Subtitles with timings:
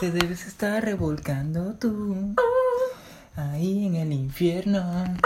[0.00, 2.34] te debes estar revolcando tú.
[3.36, 4.82] Ahí en el infierno.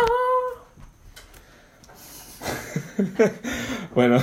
[3.95, 4.19] Bueno,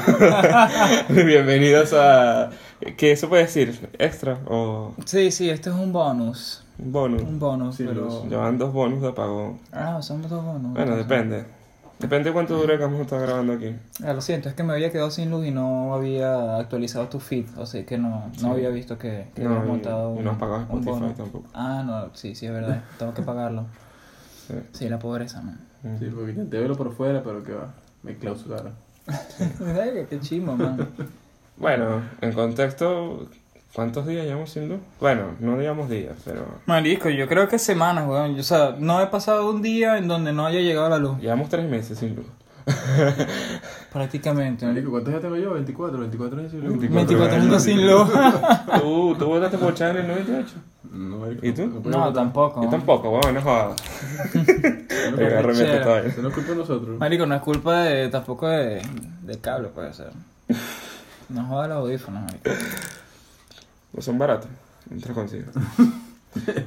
[1.10, 2.50] bienvenidos a...
[2.98, 3.90] ¿Qué se puede decir?
[3.98, 6.63] ¿Extra o Sí, sí, esto es un bonus.
[6.78, 7.22] un bonus?
[7.22, 8.26] Un bonus, Sí, pero.
[8.28, 9.60] Llevan dos bonus de apagón.
[9.72, 10.74] Ah, son dos bonus.
[10.74, 11.46] Bueno, depende.
[12.02, 13.76] Depende de cuánto dure que vamos a estar grabando aquí.
[14.04, 17.20] Ah, lo siento, es que me había quedado sin luz y no había actualizado tu
[17.20, 18.44] feed, o sea que no, Sí.
[18.45, 21.13] no había visto que, que No, habías montado y no has pagado un Spotify bono.
[21.13, 21.48] tampoco.
[21.53, 23.66] Ah, no, sí, sí, es verdad, tengo que pagarlo.
[24.48, 24.53] Sí.
[24.73, 25.59] Sí, la pobreza, man.
[25.99, 27.73] Sí, porque intenté verlo por fuera, pero que va.
[28.03, 28.73] Me clausuraron.
[30.09, 30.88] Qué chimo, man.
[31.58, 33.30] Bueno, en contexto,
[33.73, 34.80] ¿cuántos días llevamos sin luz?
[34.99, 38.39] Bueno, no digamos días, pero Marisco, yo creo que semanas, weón.
[38.39, 41.20] O sea, no he pasado un día en donde no haya llegado la luz.
[41.20, 42.25] llevamos tres meses sin luz.
[43.91, 44.66] Prácticamente.
[44.66, 45.53] Marico, ¿cuántos días tengo yo?
[45.53, 46.80] 24, 24 años sin luz.
[46.80, 48.09] 24 años sin luz.
[48.80, 50.55] ¿Tú, tú votaste por Chávez en el 98?
[50.91, 51.66] No, marico, ¿Y tú?
[51.67, 52.13] No, votar.
[52.13, 52.63] tampoco.
[52.63, 53.81] Yo tampoco, bueno, no jodas.
[55.11, 56.99] No, no es culpa de nosotros.
[56.99, 58.81] Marico, no es culpa de, tampoco de,
[59.23, 60.11] del cable, puede ser.
[61.30, 62.52] No joda los audífonos, marico.
[63.94, 64.50] No son baratos,
[64.89, 65.45] no te los consigo.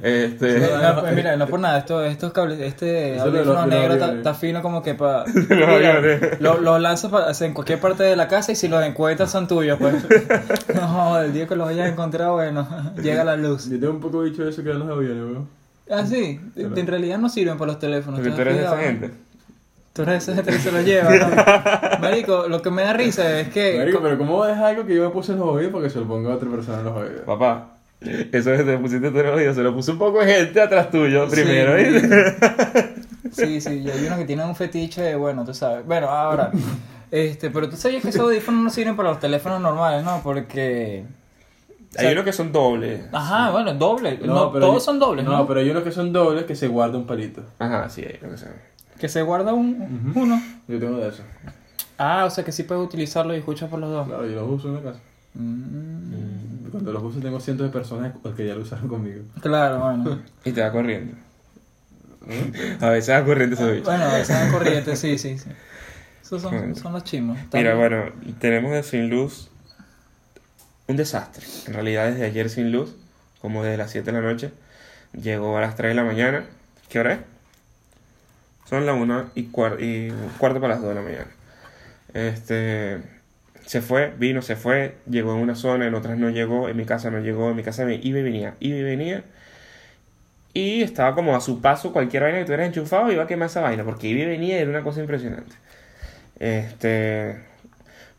[0.03, 0.59] este...
[0.59, 4.83] No, pues mira, no por nada, esto, estos cables, este audífono negro está, fino como
[4.83, 5.25] que para...
[6.39, 9.47] Los lo lanzas pa- en cualquier parte de la casa y si los encuentras son
[9.47, 9.95] tuyos, pues.
[10.75, 12.67] No, el día que los hayas encontrado, bueno,
[13.01, 13.67] llega la luz.
[13.69, 15.49] Yo tengo un poco dicho eso que eran los aviones, weón.
[15.89, 18.19] Ah, sí, en realidad no sirven para los teléfonos.
[18.19, 19.11] Porque ¿te tú eres de esa gente.
[19.95, 21.99] Tú eres gente que se lo lleva, ¿no?
[22.01, 23.77] Marico, lo que me da risa es que...
[23.77, 25.85] Marico, pero ¿cómo vas a dejar algo que yo me puse en los oídos para
[25.85, 27.21] que se lo ponga a otra persona en los oídos?
[27.25, 30.33] Papá, eso que te pusiste tú en el oído, se lo puso un poco de
[30.35, 32.35] gente atrás tuyo Sí, primero, ¿viste?
[33.31, 35.85] Sí, sí, y hay unos que tienen un fetiche de, bueno, tú sabes.
[35.85, 36.51] Bueno, ahora,
[37.11, 40.21] este, pero tú sabías que esos audífonos no sirven para los teléfonos normales, ¿no?
[40.23, 41.05] Porque...
[41.97, 43.01] Hay unos que son dobles.
[43.13, 44.19] Ajá, bueno, doble.
[44.23, 45.31] No, pero todos hay- son dobles, ¿no?
[45.31, 47.41] No, pero hay unos que son dobles que se guarda un palito.
[47.59, 48.53] Ajá, sí, hay unos que son.
[48.99, 50.41] Que se guarda un, uno.
[50.67, 51.25] Yo tengo de esos.
[51.97, 54.07] Ah, o sea que sí puedes utilizarlo y escuchas por los dos.
[54.07, 54.99] Claro, yo los uso en la casa.
[55.33, 59.23] Mm, Cuando los uso tengo cientos de personas que ya lo usaron conmigo.
[59.41, 60.19] claro, bueno.
[60.45, 61.15] Y te va corriendo.
[62.81, 63.85] A veces va corriendo ese bicho.
[63.85, 65.49] Bueno, esa es corriente, sí, sí, sí.
[66.23, 67.37] Esos son, son los chismos.
[67.53, 68.05] Mira, bueno,
[68.39, 69.51] tenemos de sin luz
[70.87, 71.45] un desastre.
[71.67, 72.95] En realidad, desde ayer sin luz,
[73.41, 74.51] como desde las 7 de la noche,
[75.13, 76.45] llegó a las 3 de la mañana.
[76.89, 77.19] ¿Qué hora es?
[78.65, 79.41] Son las 1 y,
[79.79, 81.27] y cuarto para las 2 de la mañana.
[82.13, 83.01] Este.
[83.65, 86.85] Se fue, vino, se fue, llegó en una zona, en otras no llegó, en mi
[86.85, 89.23] casa no llegó, en mi casa me iba y venía, iba y venía.
[90.53, 93.61] Y estaba como a su paso, cualquier vaina que tuvieras enchufado iba a quemar esa
[93.61, 95.55] vaina, porque iba y venía era una cosa impresionante.
[96.39, 97.41] Este.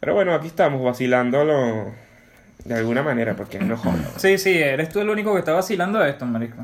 [0.00, 1.94] Pero bueno, aquí estamos vacilándolo
[2.64, 4.14] de alguna manera, porque no jodas.
[4.16, 6.56] Sí, sí, eres tú el único que está vacilando esto, marico.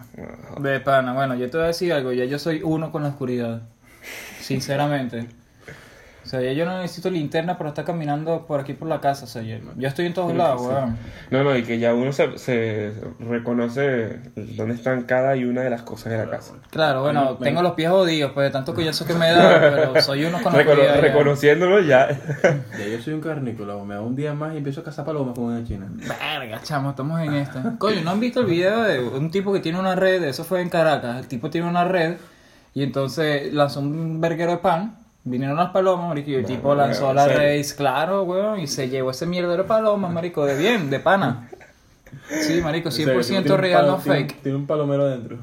[0.57, 0.63] no.
[0.63, 3.11] De pana, bueno, yo te voy a decir algo, ya yo soy uno con la
[3.11, 3.63] oscuridad.
[4.41, 5.29] Sinceramente.
[6.25, 9.25] O sea, ya yo no necesito linterna para estar caminando por aquí por la casa.
[9.25, 10.97] O sea, yo, yo estoy en todos lados, weón.
[11.31, 14.21] No, no, y que ya uno se, se reconoce
[14.57, 16.55] dónde están cada y una de las cosas de la casa.
[16.71, 19.31] Claro, bueno, Bueno, tengo los pies jodidos, pues de tanto que yo sé que me
[19.33, 21.01] da, pero soy uno con Recono- ya.
[21.01, 22.09] reconociéndolo ya.
[22.79, 25.35] Ya yo soy un carnícola, me da un día más y empiezo a cazar palomas
[25.35, 25.89] como una china.
[25.97, 27.75] Verga, chamo, estamos en esta.
[27.79, 30.23] Coño, ¿no han visto el video de un tipo que tiene una red?
[30.23, 31.19] Eso fue en Caracas.
[31.19, 32.17] El tipo tiene una red
[32.75, 34.99] y entonces lanzó un verguero de pan.
[35.25, 37.39] Vinieron las palomas, marico, y el tipo Bueno, lanzó ¿en la serio?
[37.39, 41.49] red, claro, weón, y se llevó ese mierdero de palomas, marico, de bien, de pana.
[42.29, 44.43] Sí, marico, En serio, 100% tiene un real, palo- no tiene fake.
[44.43, 45.39] Tiene un palomero adentro.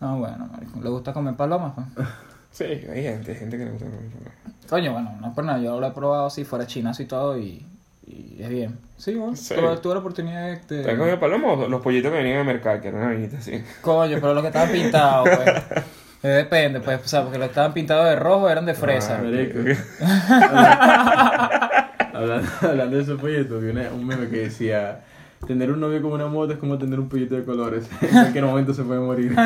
[0.00, 2.08] No, bueno, marico, le gusta comer palomas, pues.
[2.50, 4.32] Sí, hay gente, hay gente que le gusta comer palomas.
[4.68, 7.38] Coño, bueno, no es por nada, yo lo he probado así, fuera chinazo y todo,
[7.38, 7.64] y,
[8.06, 8.78] y es bien.
[8.96, 9.54] Sí, bueno, Sí.
[9.80, 10.96] tuve, la oportunidad ¿Te has de...
[10.98, 13.62] comido palomas o los pollitos que venían a mercar, que eran una vainita así?
[13.80, 15.84] Coño, pero los que estaban pintados, pues.
[16.22, 19.18] Eh, depende, pues, o sea, porque que estaban pintados de rojo eran de fresa.
[19.18, 19.58] Ah, Marico.
[22.16, 25.00] hablando, hablando de esos pollitos, vi una- un meme que decía:
[25.46, 27.84] Tener un novio con una moto es como tener un pollito de colores.
[28.02, 29.34] En cualquier momento se puede morir.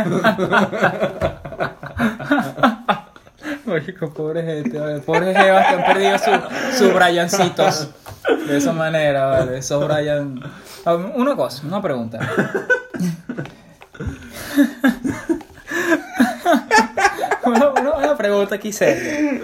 [3.64, 5.00] Marico, pobre gente, vale.
[5.00, 7.90] Pobres jevas que han perdido sus su Briancitos.
[8.46, 9.58] De esa manera, vale.
[9.58, 10.40] Esos Brian.
[10.84, 12.18] Ah, Una cosa, una pregunta.
[18.16, 19.40] Una, pregunta aquí seria.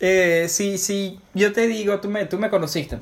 [0.00, 2.98] Eh, si, si yo te digo, tú me, tú me conociste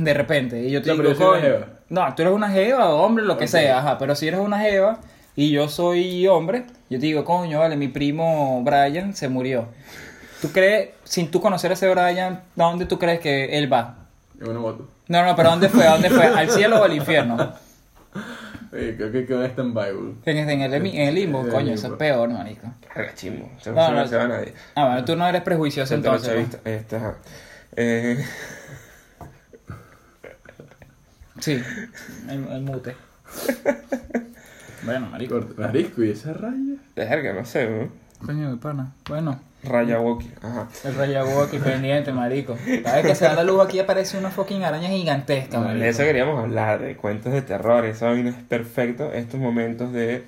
[0.00, 1.66] de repente y yo te No, pero digo, yo soy una "Coño, jeva".
[1.88, 4.58] no, tú eres una jeva o hombre, lo que sea, ajá, pero si eres una
[4.58, 4.98] jeva
[5.36, 9.68] y yo soy hombre, yo te digo, coño, vale, mi primo Brian se murió.
[10.42, 13.96] ¿Tú crees, sin tú conocer a ese Brian, ¿a dónde tú crees que él va?
[14.40, 14.88] En una moto.
[15.08, 15.86] No, no, pero ¿a dónde fue?
[15.86, 16.26] ¿A dónde fue?
[16.26, 17.54] ¿Al cielo o al infierno?
[18.74, 19.90] Oye, creo que quedó en stand-by.
[20.24, 21.78] En, en el, en el limbo, En el coño, limbo.
[21.78, 22.66] eso es peor, marico.
[23.14, 23.50] Chimbo.
[23.60, 24.06] Se No, no, no.
[24.08, 24.52] se va a nadie.
[24.74, 26.48] Ah, bueno, tú no eres prejuicioso entonces.
[26.64, 26.96] ¿no?
[26.98, 27.14] ajá.
[27.76, 28.24] Eh,
[31.40, 31.60] Sí,
[32.28, 32.94] el, el mute.
[34.84, 35.40] bueno, marico.
[35.56, 36.76] Marisco, ¿y esa raya?
[36.94, 37.88] verga, no sé, ¿no?
[38.24, 38.92] Coño de pana.
[39.08, 40.30] Bueno, Raya Woki.
[40.42, 40.68] Ajá.
[40.84, 42.56] el aquí pendiente, marico.
[42.82, 45.84] Cada vez que se da la luz aquí aparece una fucking araña gigantesca, De marico.
[45.84, 47.84] eso queríamos hablar, de cuentos de terror.
[47.84, 50.24] Eso vaina es perfecto estos momentos de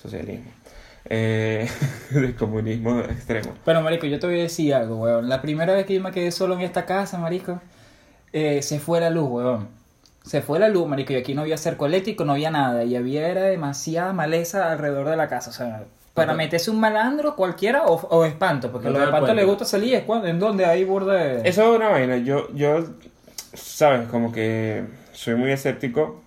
[0.00, 0.50] socialismo.
[1.08, 1.68] Eh,
[2.10, 3.54] de comunismo extremo.
[3.64, 5.28] Pero, marico, yo te voy a decir algo, weón.
[5.28, 7.60] La primera vez que yo me quedé solo en esta casa, marico,
[8.32, 9.68] eh, se fue la luz, weón.
[10.24, 12.82] Se fue la luz, marico, y aquí no había cerco eléctrico, no había nada.
[12.82, 15.50] Y había era demasiada maleza alrededor de la casa.
[15.50, 15.84] O sea,
[16.16, 18.72] para meterse un malandro cualquiera o, o espanto.
[18.72, 21.48] Porque a los espantos les gusta salir es cuando, en donde hay burda de...
[21.48, 22.16] Eso es una vaina.
[22.16, 22.84] Yo, yo,
[23.54, 26.20] sabes, como que soy muy escéptico,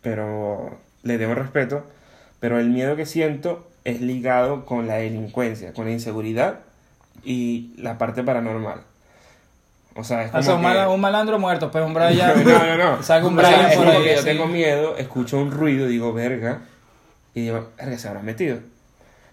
[0.00, 1.84] pero le debo respeto.
[2.40, 6.60] Pero el miedo que siento es ligado con la delincuencia, con la inseguridad
[7.24, 8.80] y la parte paranormal.
[9.94, 12.32] O sea, es como O sea, un, que- mala- un malandro muerto, pero un Brian...
[12.44, 13.02] No, no, no.
[13.02, 16.60] Salga un Brian por ahí, yo tengo miedo, escucho un ruido, digo, verga,
[17.34, 18.58] y digo, verga, se habrá metido.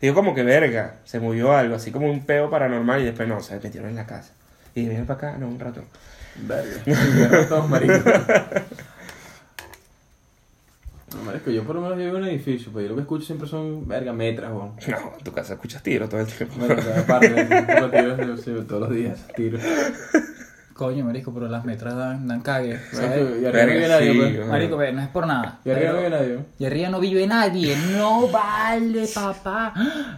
[0.02, 3.42] Digo como que verga, se movió algo, así como un peo paranormal y después no,
[3.42, 4.32] se metieron en la casa.
[4.74, 5.84] Y vienen para acá, no, un rato.
[6.38, 7.46] Verga.
[7.50, 8.02] Todos maricos.
[11.16, 13.26] No, marico, yo por lo menos vivo en un edificio, pues yo lo que escucho
[13.26, 14.74] siempre son, verga, metras, weón.
[14.88, 16.54] No, en tu casa escuchas tiro todo el tiempo.
[16.60, 19.60] Bueno, aparte, tiros, todos los días, tiros.
[20.80, 24.48] Coño, marico, pero las metras dan, dan cague, y arriba no vive nadie, sí, pues.
[24.48, 25.60] Marico, ve, no es por nada.
[25.66, 27.76] Y arriba no pero- vive nadie, Y arriba no vive nadie.
[27.98, 29.74] No vale, papá.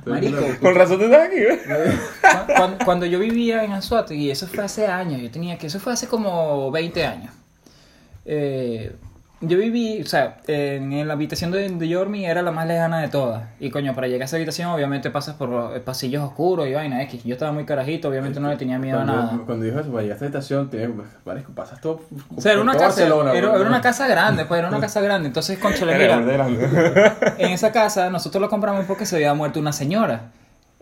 [0.06, 1.42] Marico, Con razón te estás aquí,
[2.56, 5.94] cuando, cuando yo vivía en Anzuategui, eso fue hace años, yo tenía que, eso fue
[5.94, 7.34] hace como 20 años.
[8.26, 8.96] Eh,
[9.42, 13.08] yo viví, o sea, en, la habitación de, de Yormi era la más lejana de
[13.08, 13.44] todas.
[13.60, 17.24] Y coño, para llegar a esa habitación obviamente pasas por pasillos oscuros y vaina X.
[17.24, 19.40] Yo estaba muy carajito, obviamente no le tenía miedo a nada.
[19.46, 20.92] Cuando, dijo eso, para llegar a esta estación, tienes,
[21.56, 22.02] pasas todo.
[22.36, 25.28] O sea, era una casa, era, una casa grande, pues era una casa grande.
[25.28, 27.12] Entonces, grande.
[27.38, 30.32] en esa casa nosotros lo compramos porque se había muerto una señora.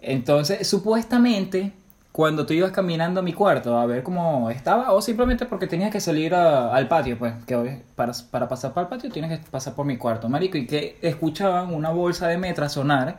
[0.02, 1.74] Entonces, supuestamente,
[2.19, 5.89] cuando tú ibas caminando a mi cuarto a ver cómo estaba, o simplemente porque tenías
[5.89, 9.39] que salir a- al patio, pues, que obvio, para, para pasar para el patio tienes
[9.39, 13.16] que pasar por mi cuarto, marico, y que escuchaban una bolsa de metra sonar.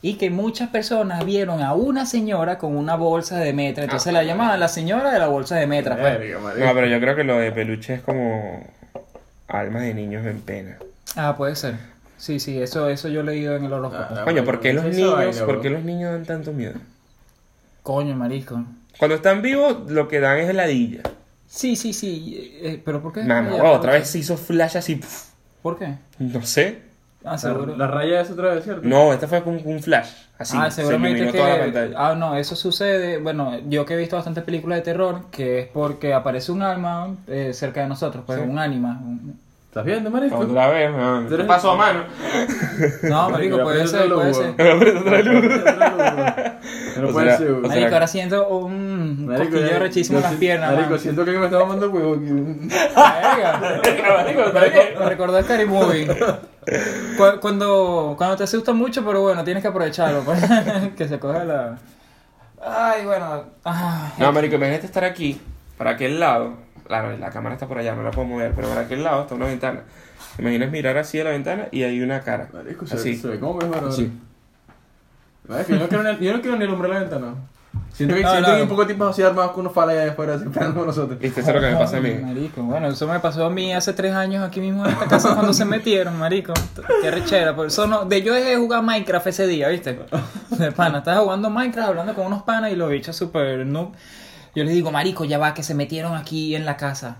[0.00, 3.82] Y que muchas personas vieron a una señora con una bolsa de metra.
[3.82, 5.96] Entonces la llamaban la señora de la bolsa de metra.
[5.96, 6.12] Pues.
[6.16, 6.38] Marico.
[6.40, 8.60] No, pero yo creo que lo de peluche es como
[9.48, 10.76] almas de niños en pena.
[11.16, 11.74] Ah, puede ser.
[12.16, 14.04] Sí, sí, eso, eso yo he leído en el horóscopo.
[14.16, 16.74] Ah, Coño, ¿por qué los niños, vaina, por qué los niños dan tanto miedo?
[17.86, 18.64] Coño, marico.
[18.98, 21.02] Cuando están vivos, lo que dan es heladilla.
[21.46, 22.58] Sí, sí, sí.
[22.60, 23.22] eh, ¿Pero por qué?
[23.22, 25.00] Mamá, Ya, otra pero- vez se hizo flash así.
[25.62, 25.94] ¿Por qué?
[26.18, 26.82] no sé.
[27.24, 27.76] Ah, seguro.
[27.76, 28.82] La, la raya es otra vez, ¿cierto?
[28.88, 30.08] No, esta fue con un flash.
[30.36, 30.56] Así.
[30.60, 31.38] ah, se seguramente iluminó que...
[31.38, 31.94] toda la pantalla.
[32.10, 33.18] Ah, no, eso sucede...
[33.18, 37.14] Bueno, yo que he visto bastantes películas de terror, que es porque aparece un alma
[37.28, 38.44] eh, cerca de nosotros, pues Sí.
[38.48, 39.00] un ánima.
[39.00, 40.38] un- ¿Estás viendo, marico?
[40.38, 41.28] Otra vez, man.
[41.28, 42.04] ¿Qué pasó a mano?
[43.02, 44.50] No, marico, puede ser, puede ser.
[44.50, 45.44] Otra luz.
[47.00, 47.62] No puede ser, o weón.
[47.62, 50.98] sea, Marico, ahora siento un Marico, cosquilleo ya- rechísimo en las piernas, Marico, man.
[50.98, 52.24] siento que me está mamando huevo aquí.
[52.24, 53.80] Verga.
[54.54, 56.06] Me- Me recordó el Scary Movie.
[57.16, 60.20] Cu- Cuando, cuando te asusta mucho, pero bueno, tienes que aprovecharlo.
[60.22, 60.42] pues,
[60.96, 61.78] que se coge la...
[62.64, 63.44] Ay, bueno.
[63.64, 65.40] ah, No, marico, imagínate estar aquí,
[65.78, 66.54] para aquel lado.
[66.86, 69.34] Claro, la cámara está por allá, no la puedo mover, pero para aquel lado está
[69.34, 69.80] una ventana.
[70.36, 72.48] ¿Te imaginas mirar así a la ventana y hay una cara?
[72.52, 73.16] Marico, Así.
[73.16, 73.90] se ve como mejor.
[75.48, 77.34] Marico, yo no quiero ni, yo no quiero ni alumbrar la ventana.
[77.92, 78.56] Siento que, No, siento no.
[78.56, 80.86] que un poco de tipos así armados con unos falas allá afuera, así esperando con
[80.86, 81.18] nosotros.
[81.18, 82.14] Viste, eso es lo que me pasa a mí.
[82.14, 85.34] Marico, bueno, eso me pasó a mí hace tres años aquí mismo en esta casa
[85.34, 86.52] cuando se metieron, marico.
[87.02, 87.54] Qué rechera.
[87.54, 89.98] Por eso no, de yo dejé de jugar Minecraft ese día, ¿viste?
[90.50, 93.92] De pana, estaba jugando Minecraft hablando con unos panas y los bichos súper noob.
[94.56, 97.18] Yo les digo, marico, ya va, que se metieron aquí en la casa.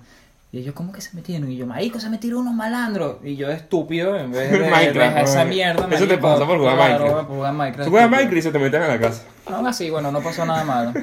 [0.52, 1.50] Y ellos, ¿cómo que se metieron?
[1.50, 3.16] Y yo, marico, se metieron unos malandros.
[3.22, 5.50] Y yo, estúpido, en vez de Minecraft, esa ¿no?
[5.50, 5.88] mierda.
[5.94, 7.26] Eso te pasa por jugar claro, Minecraft.
[7.28, 7.84] por jugar Minecraft.
[7.84, 8.10] Tú juegas.
[8.10, 9.24] Minecraft y se te meten a la casa.
[9.46, 10.92] Aún así, bueno, no pasó nada malo.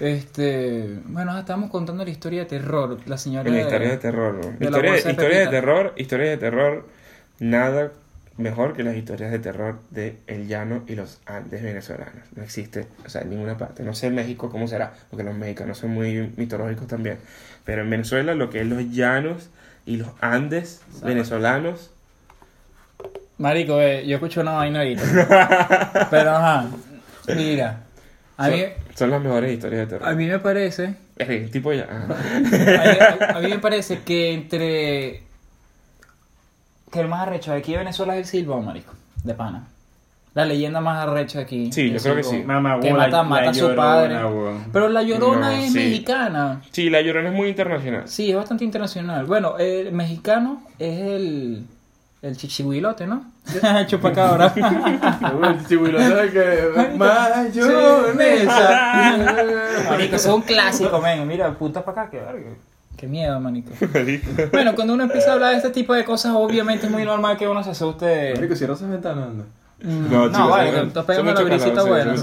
[0.00, 2.98] Este, bueno, estábamos contando la historia de terror.
[3.06, 3.48] La señora.
[3.48, 4.64] La historia de terror, ¿no?
[4.66, 5.50] Historia, de historia de Pepita.
[5.50, 6.88] terror, historia de terror,
[7.38, 7.92] nada
[8.36, 12.24] mejor que las historias de terror de El Llano y los Andes venezolanos.
[12.34, 13.82] No existe, o sea, en ninguna parte.
[13.84, 17.18] No sé en México cómo será, porque los mexicanos son muy mitológicos también.
[17.64, 19.50] Pero en Venezuela lo que es los llanos
[19.86, 21.90] y los Andes venezolanos,
[23.36, 26.06] Marico, eh, yo escucho una vaina ahorita.
[26.10, 26.66] Pero ajá.
[27.34, 27.80] Mira.
[28.36, 28.64] A mí,
[28.94, 30.16] son, las mejores historias de a terror.
[30.16, 30.94] mí me parece.
[31.16, 31.84] Es que, tipo ya.
[31.90, 32.48] A mí,
[33.00, 35.23] a- a mí me parece que entre.
[36.94, 38.92] Que el más arrecho de aquí de Venezuela es el silbón, marico.
[39.22, 39.64] De pana.
[40.34, 41.70] La leyenda más arrecha aquí.
[41.72, 42.42] Sí, yo creo que sí.
[42.42, 44.16] Mamá, Que mata, la- mata la a su llorona, padre.
[44.72, 45.78] Pero la llorona No, es sí.
[45.78, 46.60] mexicana.
[46.72, 48.08] Sí, la llorona es muy internacional.
[48.08, 49.26] Sí, es bastante internacional.
[49.26, 51.64] Bueno, el mexicano es el.
[52.22, 53.22] El chichihuilote, ¿no?
[53.86, 54.46] Chupacabra.
[54.56, 56.96] El chichihuilote es que...
[56.96, 58.54] Mayonesa.
[59.90, 61.26] Marico, eso es un clásico, men.
[61.26, 62.50] Mira, puta para acá, qué verga.
[62.96, 63.70] Qué miedo, manico.
[64.52, 67.36] Bueno, cuando uno empieza a hablar de este tipo de cosas, obviamente es muy normal
[67.36, 68.34] que uno se asuste.
[68.34, 69.44] Marico, cierra esas ventanas, anda.
[69.82, 72.14] No, No, chicos, vale, estás pegando la brisita buena.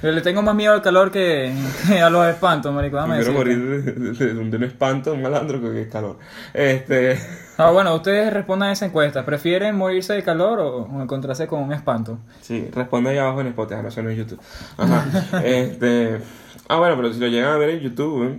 [0.00, 1.52] Yo le tengo más miedo al calor que,
[1.88, 2.96] que a los espantos, marico.
[2.96, 3.36] Dame decirte.
[3.36, 6.18] morir de, de- de un espanto, un malandro, que de calor.
[6.54, 7.18] Este.
[7.56, 9.24] Ah, bueno, ustedes respondan a esa encuesta.
[9.24, 12.18] ¿Prefieren morirse de calor o, o encontrarse con un espanto?
[12.40, 14.40] Sí, responde ahí abajo en Spotify, no, eso no es YouTube.
[14.76, 15.40] Ajá.
[15.44, 16.20] este.
[16.68, 18.38] Ah, bueno, pero si lo llegan a ver en YouTube, ¿eh?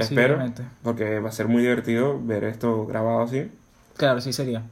[0.00, 0.34] Espero.
[0.34, 0.62] Posiblemente.
[0.82, 3.50] Porque va a ser muy divertido ver esto grabado así.
[3.96, 4.62] Claro, sí sería.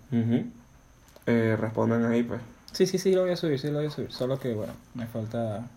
[1.26, 2.40] Eh, respondan ahí, pues.
[2.72, 4.12] Sí, sí, sí, lo voy a subir, sí, lo voy a subir.
[4.12, 5.68] Solo que, bueno, me falta...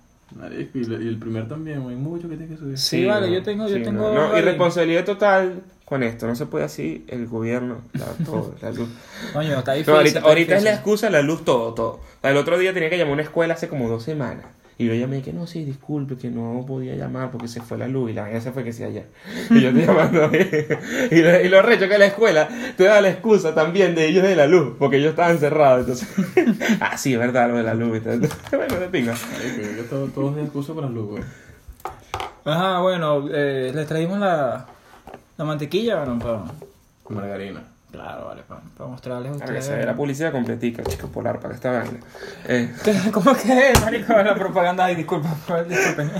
[0.52, 2.78] Y, el primer también, hay mucho que tienes que subir.
[2.78, 4.40] Sí, vale, no, yo tengo- yo sí, tengo No, no, ahí.
[4.40, 6.26] y responsabilidad total con esto.
[6.26, 8.90] No se puede así el gobierno, la, todo, la luz.
[9.32, 9.94] Coño, está difícil.
[9.94, 12.00] No, ahorita está ahorita es la excusa, la luz, todo, todo.
[12.24, 14.46] El otro día tenía que llamar a una escuela hace como dos semanas.
[14.78, 17.88] Y yo llamé que no, sí, disculpe, que no podía llamar porque se fue la
[17.88, 18.12] luz.
[18.12, 19.08] Y la mañana se fue que sí ayer.
[19.50, 20.32] Y yo estoy llamando.
[21.12, 24.24] y, lo, y lo recho que la escuela te da la excusa también de ellos
[24.24, 24.76] de la luz.
[24.80, 25.82] Porque ellos estaban cerrados.
[25.82, 27.98] Entonces, ah, sí, es verdad, lo de la luz.
[27.98, 28.20] y tal.
[28.52, 29.14] bueno, de pinga.
[29.78, 31.24] Yo todo, todo es excusa para luz, güey.
[32.46, 34.66] Ajá, bueno, eh, les traímos la,
[35.38, 36.44] la mantequilla, bueno, para...
[37.10, 37.73] Margarina.
[37.94, 39.66] Claro, vale, para, para mostrarles a Para que ustedes.
[39.66, 42.00] se vea la publicidad completica, chicos, polar, para que esta vaina.
[42.48, 42.74] Eh.
[43.14, 44.14] ¿Cómo que es, marico?
[44.14, 45.30] La propaganda, ay, disculpa,
[45.70, 46.12] disculpen.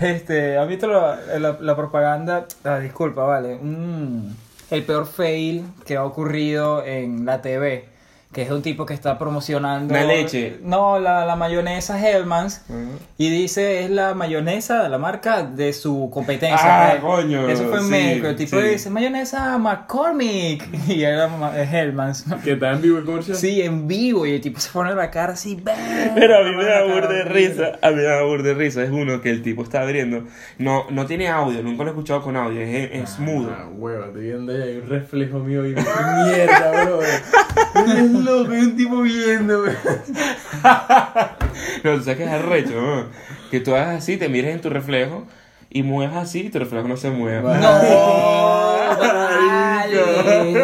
[0.00, 2.46] Este, ¿has visto la, la, la propaganda?
[2.64, 3.54] Ah, disculpa, vale.
[3.54, 4.36] Un-
[4.70, 7.84] el peor fail que ha ocurrido en la TV,
[8.34, 9.94] que es un tipo que está promocionando...
[9.94, 10.58] La leche.
[10.62, 12.62] No, la, la mayonesa Hellmann's.
[12.68, 12.98] Ujú.
[13.16, 16.90] Y dice, es la mayonesa de la marca de su competencia.
[16.92, 18.26] Ah, coño, Eso fue en sí, México.
[18.26, 18.66] El tipo sí.
[18.68, 20.68] dice, mayonesa McCormick.
[20.88, 22.26] Y era ma- Hellmann's.
[22.44, 23.36] ¿Que está en vivo el comercial?
[23.38, 24.26] Sí, en vivo.
[24.26, 25.62] Y el tipo se pone la cara así.
[26.14, 27.72] Pero a mí me da burda de risa.
[27.80, 28.82] A mí me da burda de risa.
[28.82, 30.24] Es uno que el tipo está abriendo.
[30.58, 32.60] No, no tiene audio, nunca lo he escuchado con audio.
[32.60, 33.54] Es, es mudo.
[33.56, 37.00] Ah, huevo, estoy viendo ahí, hay un reflejo mío y mierda, bro.
[37.74, 39.74] Es loco, hay un tipo viendo, güey.
[41.82, 43.06] No, tú sabes que es arrecho, ¿no?
[43.50, 45.26] Que tú hagas así, te mires en tu reflejo
[45.70, 47.42] y muevas así y tu reflejo no se mueve.
[47.42, 47.80] No,
[48.96, 50.62] vale.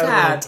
[0.00, 0.46] Cat.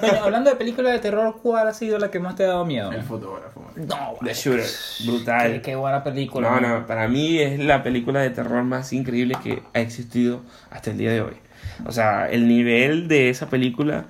[0.00, 2.64] Coño, hablando de películas de terror, ¿cuál ha sido la que más te ha dado
[2.64, 2.92] miedo?
[2.92, 3.86] El fotógrafo, man.
[3.86, 4.34] No, The.
[4.34, 4.66] Shooter,
[5.06, 5.52] brutal.
[5.52, 6.50] Qué, qué buena película.
[6.50, 6.80] No, man.
[6.80, 10.98] no, para mí es la película de terror más increíble que ha existido hasta el
[10.98, 11.43] día de hoy.
[11.86, 14.04] O sea, el nivel de esa película,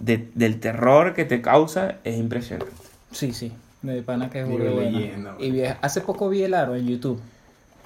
[0.00, 2.72] de- del terror que te causa, es impresionante.
[3.12, 3.52] Sí, sí.
[3.82, 5.34] De pana que es de buena.
[5.38, 7.20] Y vie- hace poco vi el aro en YouTube.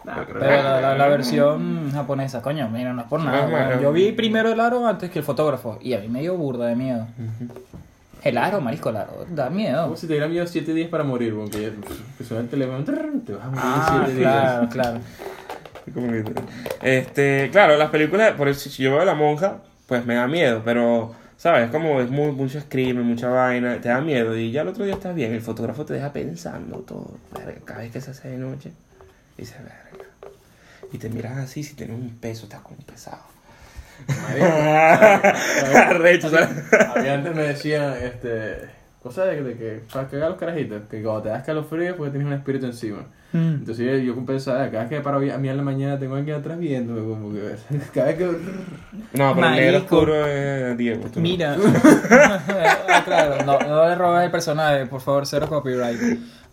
[0.04, 3.44] Nah, Pero la, la- la versión japonesa, coño, mira, no es por nada.
[3.44, 3.80] Ah, bueno.
[3.82, 5.78] Yo vi primero el aro antes que el fotógrafo.
[5.82, 7.06] Y a mí me dio burda de miedo.
[8.22, 9.84] El aro, marisco, el aro, da miedo.
[9.84, 11.50] Como si te diera miedo 7 días para morir, güey.
[11.50, 11.72] Que,
[12.16, 14.32] que suena el teléfono, te vas a morir Ah, en 7 días.
[14.42, 15.00] claro, claro.
[15.94, 16.24] Como que-
[16.82, 20.26] Este, claro, las películas, por eso si yo veo a la monja, pues me da
[20.26, 21.70] miedo, pero, ¿sabes?
[21.70, 24.94] Como es muy, mucho scream, mucha vaina, te da miedo y ya el otro día
[24.94, 28.36] estás bien, el fotógrafo te deja pensando todo, verga, cada vez que se hace de
[28.38, 28.72] noche,
[29.36, 29.74] dices, verga.
[30.92, 33.22] Y te miras así, si tienes un peso, estás como pesado.
[35.74, 36.28] Arrecho.
[36.28, 38.68] A mí antes me decían, este,
[39.02, 42.26] cosas de, de que, para cagar los carajitos, que cuando te das calofrío porque tienes
[42.26, 43.04] un espíritu encima.
[43.32, 43.54] Mm.
[43.54, 46.58] Entonces yo pensaba, cada vez que paro a mí en la mañana tengo alguien atrás
[46.58, 47.56] viendo, como que
[47.94, 48.24] cada vez que...
[48.24, 49.96] No, pero el negro Marico.
[49.96, 51.02] oscuro es Diego.
[51.12, 51.22] tú no.
[51.22, 51.56] Mira.
[52.90, 55.98] Ah, claro, no, no le robes el personaje, por favor, cero copyright.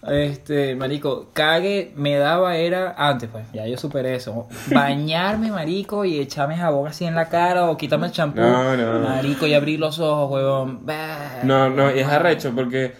[0.07, 4.47] Este, marico, cague me daba era antes, pues, ya yo superé eso.
[4.67, 8.39] Bañarme, marico, y echarme jabón así en la cara o quitarme el champú.
[8.39, 8.99] No, no.
[8.99, 10.85] Marico, y abrir los ojos, huevón.
[10.85, 11.39] Bah.
[11.43, 12.93] No, no, y es arrecho porque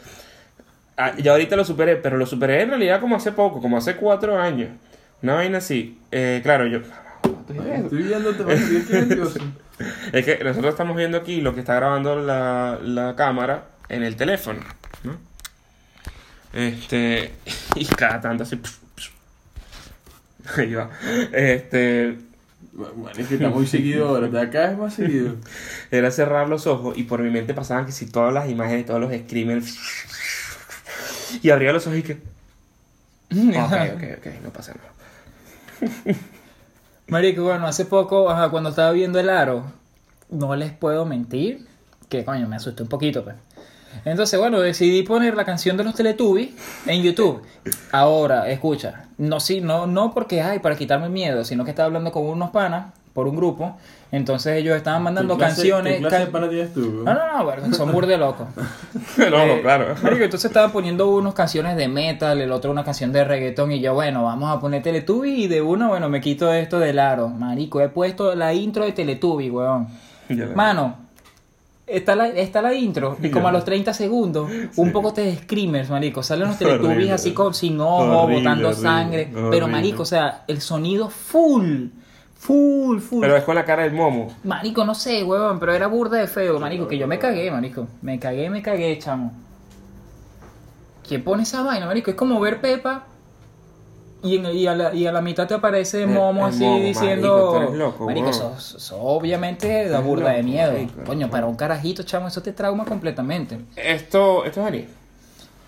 [0.98, 3.96] ah, ya ahorita lo superé, pero lo superé en realidad como hace poco, como hace
[3.96, 4.70] cuatro años.
[5.22, 6.00] Una vaina así.
[6.12, 6.80] Eh, claro, yo...
[7.50, 9.40] Estoy viendo, te vas a
[10.14, 14.16] es que nosotros estamos viendo aquí lo que está grabando la, la cámara en el
[14.16, 14.62] teléfono,
[15.04, 15.18] ¿no?
[16.54, 17.34] Este...
[17.76, 18.60] Y cada tanto así...
[20.58, 20.90] Ahí va.
[21.34, 22.18] Este...
[22.72, 25.36] Bueno, es que está muy seguido ahora, de acá es más seguido.
[25.92, 29.00] Era cerrar los ojos y por mi mente pasaban que si todas las imágenes, todos
[29.00, 29.78] los screamers...
[31.42, 32.14] Y abría los ojos y que...
[32.14, 36.16] Ok, ok, ok, no pasa nada.
[37.08, 39.66] Marico, bueno, hace poco, ajá, cuando estaba viendo el aro,
[40.30, 41.68] no les puedo mentir
[42.10, 43.36] que, coño, me asusté un poquito, pues.
[44.04, 46.50] Entonces, bueno, decidí poner la canción de los Teletubbies
[46.86, 47.42] en YouTube.
[47.92, 52.12] Ahora, escucha, no, sí, no, no porque, ay, para quitarme miedo, sino que estaba hablando
[52.12, 53.78] con unos panas por un grupo.
[54.12, 55.94] Entonces ellos estaban mandando ¿Qué clase- canciones.
[55.94, 56.82] ¿Qué clase de can- pana tienes tú?
[57.06, 58.46] No, no, no, bueno, son burde locos.
[59.18, 59.96] no, Eh, claro.
[60.04, 63.80] marico, entonces estaban poniendo unas canciones de metal, el otro una canción de reggaetón y
[63.80, 67.30] yo, bueno, vamos a poner Teletubby y de uno, bueno, me quito esto del aro.
[67.30, 69.88] Marico, he puesto la intro de Teletubby, weón.
[70.54, 70.98] Mano,
[71.88, 75.90] está la, está la intro y como a los 30 segundos, un poco de screamers,
[75.90, 76.22] marico.
[76.22, 79.30] Salen los Teletubbies así con, sin ojos, Horrible, botando horrible, sangre.
[79.52, 81.88] Pero marico, o sea, el sonido full,
[82.46, 83.22] full, full.
[83.22, 84.34] Pero es con la cara del momo.
[84.44, 87.88] Marico, no sé, huevón, pero era burda de feo, marico, que yo me cagué, marico.
[88.02, 89.32] Me cagué, me cagué, chamo.
[91.08, 92.10] ¿Quién pone esa vaina, marico?
[92.12, 93.06] Es como ver Pepa
[94.24, 96.64] y, en- y, a, la, y a la mitad te aparece El- Momo el así
[96.64, 97.28] Momo, diciendo...
[97.36, 98.54] marico, tú eres loco, marico, huevón.
[98.58, 100.72] eso, eso obviamente da Eres burda de loco, miedo.
[100.72, 101.04] marico.
[101.06, 103.60] Coño, para un carajito, chamo, eso te trauma completamente.
[103.76, 104.88] Esto, esto es Ari.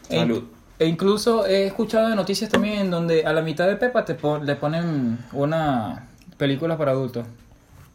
[0.10, 0.44] E, Salud.
[0.80, 4.16] e incluso he escuchado de noticias también en donde a la mitad de Pepa te
[4.16, 6.07] pon- le ponen una
[6.38, 7.26] película para adultos.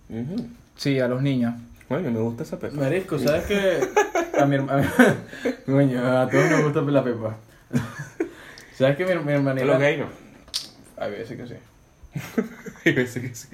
[0.08, 0.46] Ujú.
[0.76, 1.54] Sí, a los niños.
[1.88, 2.76] Bueno, me gusta esa pepa.
[2.76, 3.80] Marisco, ¿sabes qué?
[4.40, 4.88] A mi hermano.
[5.66, 7.36] Coño, a todos nos gusta la pepa.
[8.76, 9.04] ¿Sabes qué?
[9.04, 9.66] Mi, mi hermanita.
[9.66, 10.06] Los gay no.
[10.96, 11.54] A veces que sí.
[12.84, 13.48] Hay veces que sí.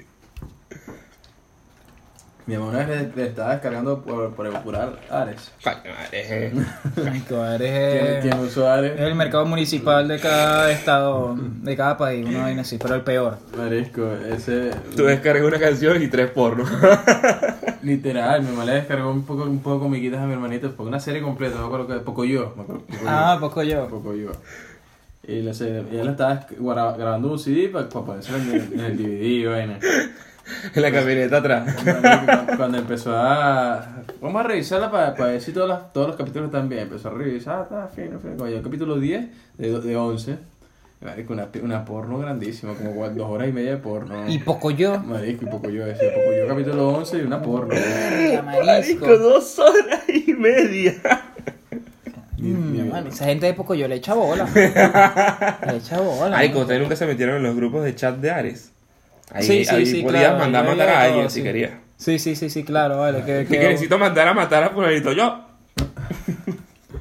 [2.49, 5.51] Mi hermano le, le estaba descargando por, por evacuar Ares.
[6.11, 6.51] Eh.
[7.03, 7.45] Marico,
[8.23, 8.93] ¿Quién, usó Ares?
[8.95, 13.01] Es el mercado municipal de cada estado, de cada país, una vaina así, pero el
[13.01, 13.37] peor.
[13.55, 14.71] Marisco, ese.
[14.97, 16.67] Tú descargas una canción y tres pornos.
[17.83, 20.99] Literal, mi mamá le descargó un poco, un poco comiquitas a mi hermanito, porque una
[20.99, 23.87] serie completa, no me acuerdo que poco yo, me acuerdo, Poco Ah, Yo, poco yo.
[23.89, 24.31] poco yo.
[25.27, 28.73] Y, la serie, y él estaba gra- grabando un CD para, para ponérselo en el,
[28.73, 29.79] en el DVD vaina.
[30.75, 31.75] en la camioneta atrás.
[31.83, 33.87] Cuando, cuando empezó a.
[34.21, 36.83] Vamos a revisarla para, para ver si todos los, todos los capítulos están bien.
[36.83, 38.35] Empezó a revisar, está fino, fino.
[38.37, 40.37] Cuando el capítulo 10 de, de 11,
[41.01, 44.29] marico, una, una porno grandísima, como dos horas y media de porno.
[44.29, 44.99] Y poco yo.
[44.99, 47.73] Marico, y poco yo decía, poco yo capítulo 11 y una porno.
[47.73, 49.17] Marico, marisco.
[49.17, 50.95] dos horas y media.
[52.37, 53.07] Mi- mi Mm.
[53.07, 54.47] Esa gente de poco yo le echa bola.
[54.55, 56.29] le echa bola.
[56.37, 58.71] Marico, ustedes nunca se metieron en los grupos de chat de Ares.
[59.31, 61.39] Ahí, Sí, sí, ahí sí, podías claro, mandar a matar a todo, alguien sí.
[61.39, 61.71] si querías.
[61.97, 63.19] Sí, sí, sí, sí, claro, vale.
[63.23, 65.45] Que, Que, que- necesito mandar a matar a fulanito yo.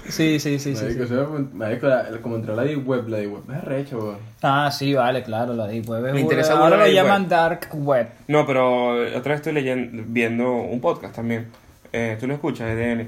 [0.08, 0.82] Sí, sí, sí, sí.
[0.84, 1.12] Marico, sí.
[1.12, 3.96] eso era- marico, la- la- como entró la Deep Web, la Deep Web es recha,
[3.96, 4.16] weón.
[4.42, 6.06] Ah, sí, vale, claro, la Deep Web.
[6.06, 7.28] es Me interesa Ahora lo llaman Web.
[7.30, 8.08] Dark Web.
[8.26, 11.46] No, pero otra vez estoy leyendo, viendo un podcast también.
[11.92, 13.06] Eh, Tú lo escuchas, EDN.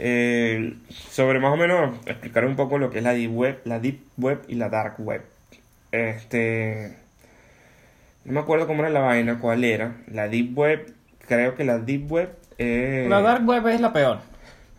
[0.00, 0.74] Eh,
[1.10, 3.98] sobre más o menos explicar un poco lo que es la Deep Web, la Deep
[4.16, 5.22] Web y la Dark Web.
[5.90, 6.96] Este.
[8.28, 9.96] No me acuerdo cómo era la vaina, cuál era.
[10.06, 10.92] La Deep Web,
[11.26, 13.08] creo que la Deep Web es.
[13.08, 14.18] La Dark Web es la peor.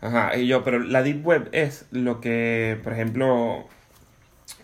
[0.00, 3.66] Ajá, y yo, pero la Deep Web es lo que, por ejemplo,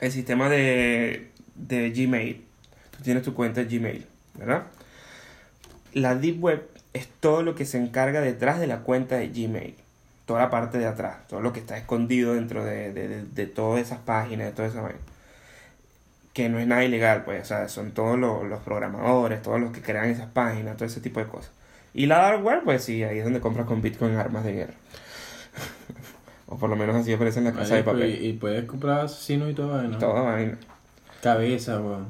[0.01, 2.45] el sistema de, de Gmail.
[2.97, 4.63] Tú tienes tu cuenta de Gmail, ¿verdad?
[5.93, 9.75] La Deep Web es todo lo que se encarga detrás de la cuenta de Gmail.
[10.27, 13.47] Toda la parte de atrás, todo lo que está escondido dentro de, de, de- de
[13.47, 14.99] todas esas páginas, de toda esa vaina.
[16.37, 19.73] Que no es nada ilegal, pues, o sea, son todos los, los programadores, todos los
[19.73, 21.51] que crean esas páginas, todo ese tipo de cosas.
[21.95, 24.75] Y la Dark Web, pues sí, ahí es donde compras con Bitcoin armas de guerra.
[26.47, 28.23] o por lo menos así aparece en la casa de Marico, papel.
[28.23, 29.99] y, y puedes comprar asesinos y todo, vaina.
[29.99, 30.59] Toda vaina.
[31.23, 32.07] Cabeza, weón.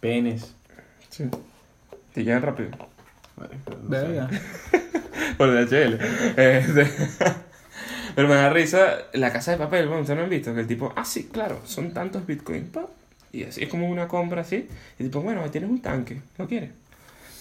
[0.00, 0.54] Penes.
[1.10, 1.28] Sí.
[2.14, 2.70] Te llegan rápido.
[3.36, 4.30] Marico, no Verga.
[5.36, 5.98] Por DHL.
[8.20, 10.66] Pero me da risa la casa de papel, bueno, ustedes no han visto que el
[10.66, 12.68] tipo, ah, sí, claro, son tantos bitcoins.
[13.32, 14.68] Y así es como una compra así.
[14.98, 16.68] Y tipo, bueno, ahí tienes un tanque, ¿lo quieres?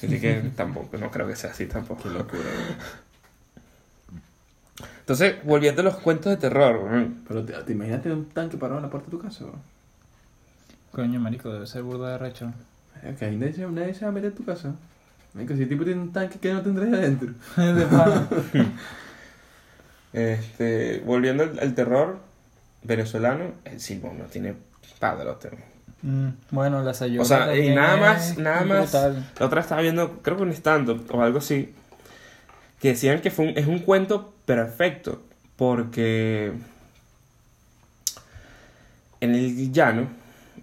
[0.01, 2.03] Y así que tampoco, no creo que sea así tampoco.
[2.03, 2.77] Qué locura, weón.
[5.01, 7.09] Entonces, volviendo a los cuentos de terror.
[7.27, 9.43] Pero te, te imaginas tener un tanque parado en la puerta de tu casa.
[10.93, 12.53] Coño, marico, debe ser burda de recho.
[13.03, 14.75] Ahí nadie se, nadie se va a meter en tu casa.
[15.33, 17.33] Marico, si el tipo tiene un tanque que no tendrás adentro.
[20.13, 22.19] Este, volviendo al, al terror
[22.83, 24.55] venezolano, el Silvón no tiene
[24.99, 25.49] padrote.
[26.01, 28.91] Mm, bueno, la Sayuca O sea, y nada más, nada más.
[28.91, 29.29] brutal.
[29.39, 31.73] La otra estaba viendo, creo que un stand-up o algo así,
[32.79, 35.21] que decían que fue un- es un cuento perfecto,
[35.57, 36.53] porque
[39.21, 40.07] en el llano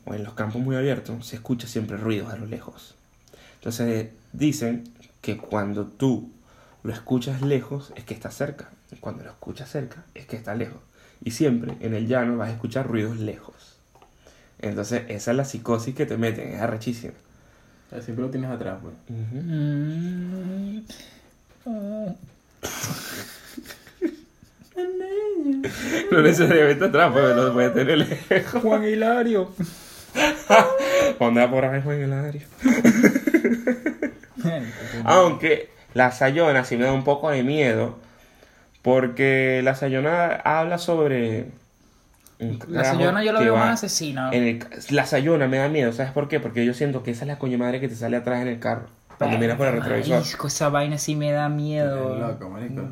[0.07, 2.95] o en los campos muy abiertos se escucha siempre ruidos a lo lejos.
[3.57, 4.85] Entonces dicen
[5.21, 6.31] que cuando tú
[6.83, 10.81] lo escuchas lejos es que está cerca, cuando lo escuchas cerca es que está lejos.
[11.23, 13.77] Y siempre en el llano vas a escuchar ruidos lejos.
[14.59, 17.15] Entonces esa es la psicosis que te meten, es arrechísima.
[18.01, 18.79] Siempre lo tienes atrás.
[19.09, 20.79] Mm,
[26.11, 28.63] No necesariamente atrás, pues lo puede tener lejos.
[28.63, 29.51] Juan Hilario.
[31.19, 32.43] ¿Dónde va por ahí Juan Hilario?
[35.05, 37.99] Aunque la Sayona sí me da un poco de miedo.
[38.87, 41.47] Porque la Sayona habla sobre.
[42.69, 44.31] La Sayona yo lo que veo más asesina.
[44.33, 46.39] en el ca- la Sayona me da miedo, ¿sabes por qué?
[46.39, 48.61] Porque yo siento que esa es la coño madre que te sale atrás en el
[48.61, 48.87] carro.
[49.19, 50.19] Cuando miras por el retrovisor.
[50.19, 52.17] Marisco, esa vaina sí me da miedo.
[52.17, 52.83] loco, marico.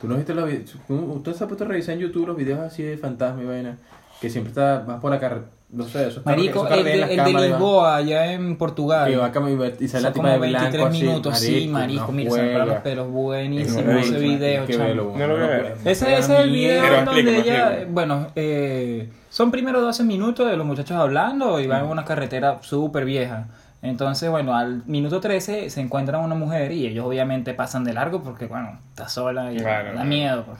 [0.00, 0.74] ¿Tú no viste los videos?
[0.88, 3.76] ¿Usted se ha puesto a revisar en YouTube los videos así de fantasma y vaina?
[4.20, 6.92] Que siempre está, vas por la carretera, no sé, carros que- Marico, esos el de,
[7.02, 9.10] el de cámaras Lisboa, allá en Portugal.
[9.10, 12.06] Que va cam- y sale la tipa como de 23 blanco así, minutos, sí, marico,
[12.06, 13.10] no Mira, se me paran los pelos.
[13.10, 14.94] Buenísimo No ese video, que chamo.
[15.16, 15.76] No lo voy a ver.
[15.84, 17.92] Ese, ese es el video Pero donde explícame, ella, explícame.
[17.92, 22.58] bueno, eh, son primero 12 minutos de los muchachos hablando y van en una carretera
[22.62, 23.48] súper vieja.
[23.82, 28.22] Entonces, bueno, al minuto 13 se encuentran una mujer y ellos obviamente pasan de largo
[28.22, 30.08] porque, bueno, está sola y Claro, da claro.
[30.08, 30.44] miedo.
[30.44, 30.58] pues.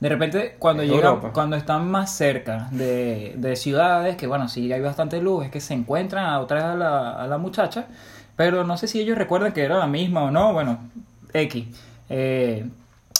[0.00, 1.30] De repente, cuando llegan, Europa.
[1.32, 5.60] cuando están más cerca de, de ciudades, que bueno, sí hay bastante luz, es que
[5.60, 7.86] se encuentran a otra vez a la, a la muchacha,
[8.36, 10.78] pero no sé si ellos recuerdan que era la misma o no, bueno,
[11.32, 11.64] X.
[12.10, 12.68] Eh,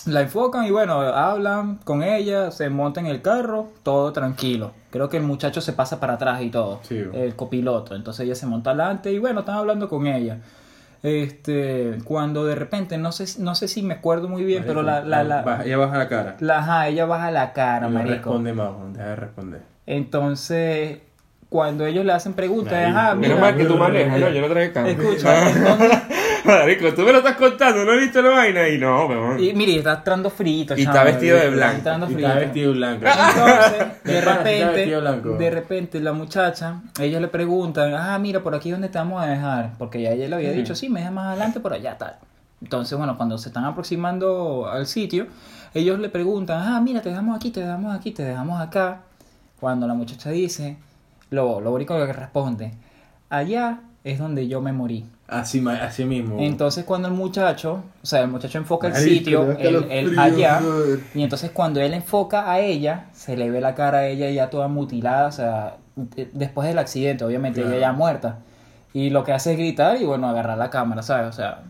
[0.05, 4.73] la enfocan y bueno, hablan con ella, se montan en el carro, todo tranquilo.
[4.91, 7.03] Creo que el muchacho se pasa para atrás y todo, Sí.
[7.15, 7.97] el copiloto.
[7.97, 10.39] Entonces ella se monta adelante y bueno, están hablando con ella.
[11.03, 15.01] Este, cuando de repente, no sé, no sé si me acuerdo muy bien, pero la,
[15.03, 16.37] la, la, Baja- ella baja la cara.
[16.41, 18.15] la- ajá, ella baja la cara, marico.
[18.15, 19.61] responde más, no deja de responder.
[19.87, 20.99] Entonces,
[21.49, 22.99] cuando ellos le hacen preguntas, Marico.
[22.99, 24.89] ajá, Menos mira, mal que tú manejas, no, yo no traje carro.
[24.89, 25.99] escucha, entonces-
[26.47, 28.69] Marico, tú me lo estás contando, ¿no he visto la vaina?
[28.69, 29.41] Y no, weón.
[29.43, 31.77] y mire, está entrando frito, Y está vestido de está blanco.
[31.77, 33.05] entrando Y está vestido blanco.
[33.07, 34.87] Entonces, de De está repente,
[35.39, 39.23] de repente la muchacha, ellos le preguntan, ah, mira, por aquí es donde te vamos
[39.23, 41.99] a dejar, porque ya ella le había dicho, sí, me deja más adelante, por allá
[41.99, 42.17] tal.
[42.63, 45.27] Entonces, bueno, cuando se están aproximando al sitio,
[45.75, 49.03] ellos le preguntan, ah, mira, te dejamos aquí, te dejamos aquí, te dejamos acá.
[49.61, 50.77] Cuando la muchacha dice,
[51.31, 52.73] lo, lo único que responde,
[53.31, 53.81] allá
[54.13, 55.05] es donde yo me morí.
[55.29, 56.37] Así, así mismo.
[56.39, 61.01] Entonces cuando el muchacho, o sea, el muchacho enfoca el sitio, escalofrío, allá, brother.
[61.15, 64.49] y entonces cuando él enfoca a ella, se le ve la cara a ella ya
[64.51, 67.77] toda mutilada, o sea, de- después del accidente, obviamente Claro.
[67.77, 68.39] ella ya muerta.
[68.93, 71.29] Y lo que hace es gritar y bueno, agarrar la cámara, ¿sabes?
[71.29, 71.63] O sea,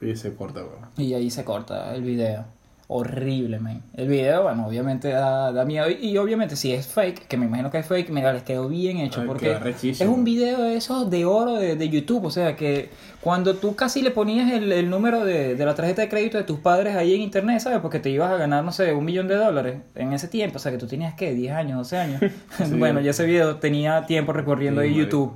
[0.00, 0.88] Y se corta, weón.
[0.96, 2.44] y ahí se corta el video.
[2.86, 3.80] Horrible, man.
[3.96, 5.88] El video, bueno, obviamente da, da miedo.
[5.88, 8.68] Y, y obviamente si es fake, que me imagino que es fake, mira, les quedó
[8.68, 9.22] bien hecho.
[9.22, 12.26] Ay, porque es un video de esos de oro de, de YouTube.
[12.26, 12.90] O sea, que
[13.22, 16.44] cuando tú casi le ponías el, el número de, de la tarjeta de crédito de
[16.44, 17.78] tus padres ahí en internet, ¿sabes?
[17.80, 20.56] Porque te ibas a ganar, no sé, un millón de dólares en ese tiempo.
[20.56, 21.32] O sea, que tú tenías, ¿qué?
[21.32, 22.20] 10 años, 12 años.
[22.76, 24.94] bueno, ya ese video tenía tiempo recorriendo Sí, ahí.
[24.94, 25.32] YouTube.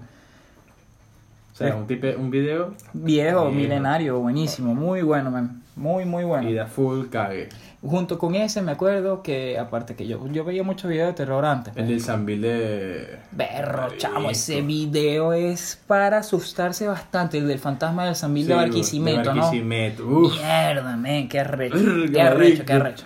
[1.55, 3.51] O sea, un, tipe, un video Viejo, Viejo.
[3.51, 4.75] milenario, buenísimo.
[4.75, 5.63] Muy bueno, man.
[5.79, 6.51] Muy, muy bueno.
[6.51, 7.49] y da full cague.
[7.81, 11.45] Junto con ese me acuerdo que, aparte que yo, yo veía muchos videos de terror
[11.45, 11.77] antes.
[11.77, 13.19] El del Sambil de.
[13.31, 17.39] Berro, chamo, ese video es para asustarse bastante.
[17.39, 19.43] El del fantasma del San Mil de Barquisimeto, de ¿no?
[19.43, 20.07] Barquisimeto.
[20.09, 20.33] Uf.
[20.35, 21.79] Mierda, men, qué arrecho.
[22.13, 23.05] Qué arrecho, qué arrecho.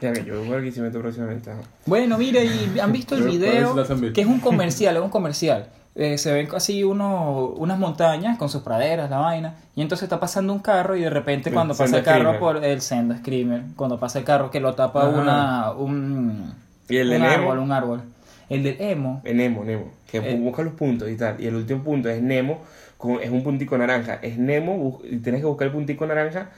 [0.00, 1.50] Ya que yo voy a Barquisimeto próximamente.
[1.86, 3.74] Bueno, mire, y han visto el video,
[4.14, 5.66] que es un comercial, es un comercial.
[5.94, 10.18] Eh, se ven así uno, unas montañas con sus praderas, la vaina, y entonces está
[10.18, 12.40] pasando un carro y de repente El cuando pasa el carro Screamer.
[12.40, 15.20] por el Senda Screamer, cuando pasa el carro que lo tapa Ajá.
[15.20, 16.54] una, un,
[16.88, 17.62] ¿Y el un del árbol, Nemo?
[17.64, 18.02] un árbol.
[18.48, 19.84] El del emo, Es Nemo, Nemo.
[20.10, 20.36] Que Eh.
[20.36, 21.40] busca los puntos y tal.
[21.40, 22.60] Y el último punto es Nemo,
[22.98, 24.18] con, es un puntico naranja.
[24.22, 26.48] Es Nemo, y tienes que buscar el puntico naranja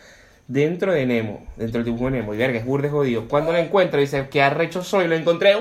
[0.49, 2.35] dentro de Nemo, dentro del dibujo de Nemo.
[2.35, 3.29] Y verga, es burde jodido.
[3.29, 5.55] Cuando lo encuentro, dice, qué arrecho soy, lo encontré.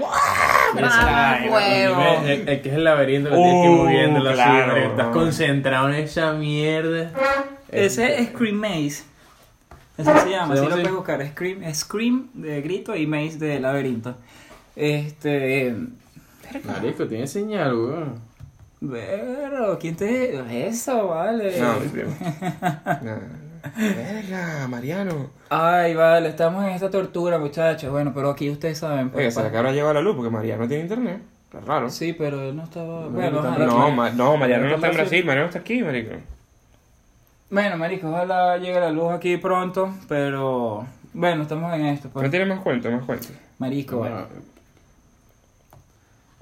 [0.82, 2.02] ¡Ah, huevo!
[2.26, 4.78] El, el- el que es el laberinto lo tienes que ir Uh, moviéndolo así, claro.
[4.78, 7.12] Estás concentrado en esa mierda.
[7.72, 9.04] Ese es Scream Maze.
[9.98, 11.28] Ese se llama, ¿Se así llama lo puedes buscar.
[11.28, 14.16] Scream, Scream de grito y Maze de laberinto.
[14.76, 15.76] Este.
[16.66, 18.20] Marico, tiene señal, weón.
[18.92, 20.68] Pero, ¿quién te.?
[20.68, 21.60] Eso, vale.
[21.60, 22.12] No, mi primo.
[23.02, 23.43] No.
[23.78, 25.30] Verga, Mariano.
[25.50, 27.90] Ay, vale, estamos en esta tortura, muchachos.
[27.92, 29.08] Bueno, pero aquí ustedes saben.
[29.08, 31.22] Oye, pues, se le acaba de llevar la luz porque Mariano no tiene internet.
[31.58, 31.90] Es raro.
[31.90, 33.02] Sí, pero él no estaba.
[33.04, 33.42] No, Bueno.
[33.66, 35.24] No, ma- no, Mariano no está en Brasil.
[35.26, 36.16] Mariano está aquí, marico.
[37.50, 40.86] Bueno, marico, ojalá llegue la luz aquí pronto, pero.
[41.14, 42.32] Bueno, estamos en esto, No pues.
[42.32, 43.32] tiene más cuentos, más cuentos.
[43.60, 44.26] Marico, Bueno,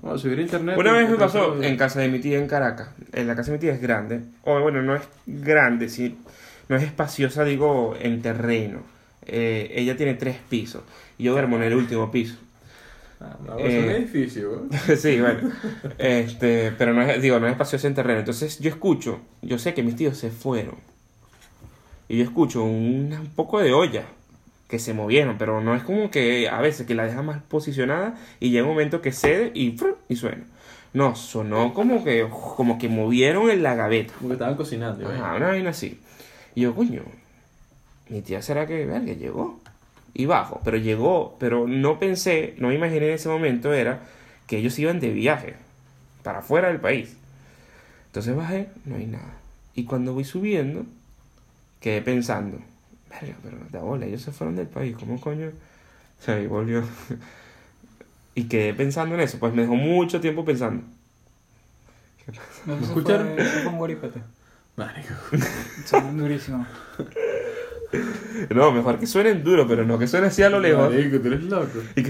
[0.04, 0.76] Vamos a subir a internet.
[0.80, 2.90] Una vez me pasó en casa de mi tía en Caracas.
[3.14, 4.22] En la casa de mi tía es grande.
[4.44, 6.18] O bueno, no es grande, sí.
[6.72, 8.80] No es espaciosa, digo, en terreno.
[9.26, 10.84] Eh, ella tiene tres pisos.
[11.18, 12.36] Y yo duermo en el último piso.
[13.20, 14.70] Ah, no, es un Eh, edificio, weón.
[14.98, 15.52] sí, bueno.
[15.98, 18.20] Este, pero no es, digo, no es espaciosa en terreno.
[18.20, 20.76] Entonces yo escucho, yo sé que mis tíos se fueron.
[22.10, 24.04] y yo escucho un, un poco de olla
[24.68, 28.16] que se movieron, pero no es como que a veces que la deja más posicionada
[28.40, 29.76] y llega un momento que cede y,
[30.10, 30.46] y suena.
[30.94, 34.14] No, sonó como que, como que movieron en la gaveta.
[34.16, 35.08] Como que estaban cocinando.
[35.08, 36.00] Ajá, una vaina así.
[36.56, 37.04] Y yo, coño,
[38.10, 39.60] mi tía será que, verga, llegó.
[40.14, 44.02] Y bajo, pero llegó, pero no pensé, no me imaginé en ese momento era
[44.48, 45.56] que ellos iban de viaje
[46.24, 47.16] para afuera del país.
[48.08, 49.38] Entonces bajé, no hay nada.
[49.74, 50.86] Y cuando voy subiendo,
[51.80, 52.60] quedé pensando,
[53.10, 55.48] verga, pero de bola, ellos se fueron del país, ¿cómo coño?
[56.20, 56.84] O sea, y volvió.
[58.36, 60.84] y quedé pensando en eso, pues me dejó mucho tiempo pensando.
[62.66, 63.36] ¿Me escucharon?
[63.36, 64.20] Fue, fue un goripete.
[64.76, 65.14] Marico.
[65.86, 66.68] Son durísimos.
[68.50, 70.90] No, mejor que suenen duro, pero no que suene así a lo lejos.
[70.90, 71.80] Marico, tú eres loco.
[71.96, 72.04] Y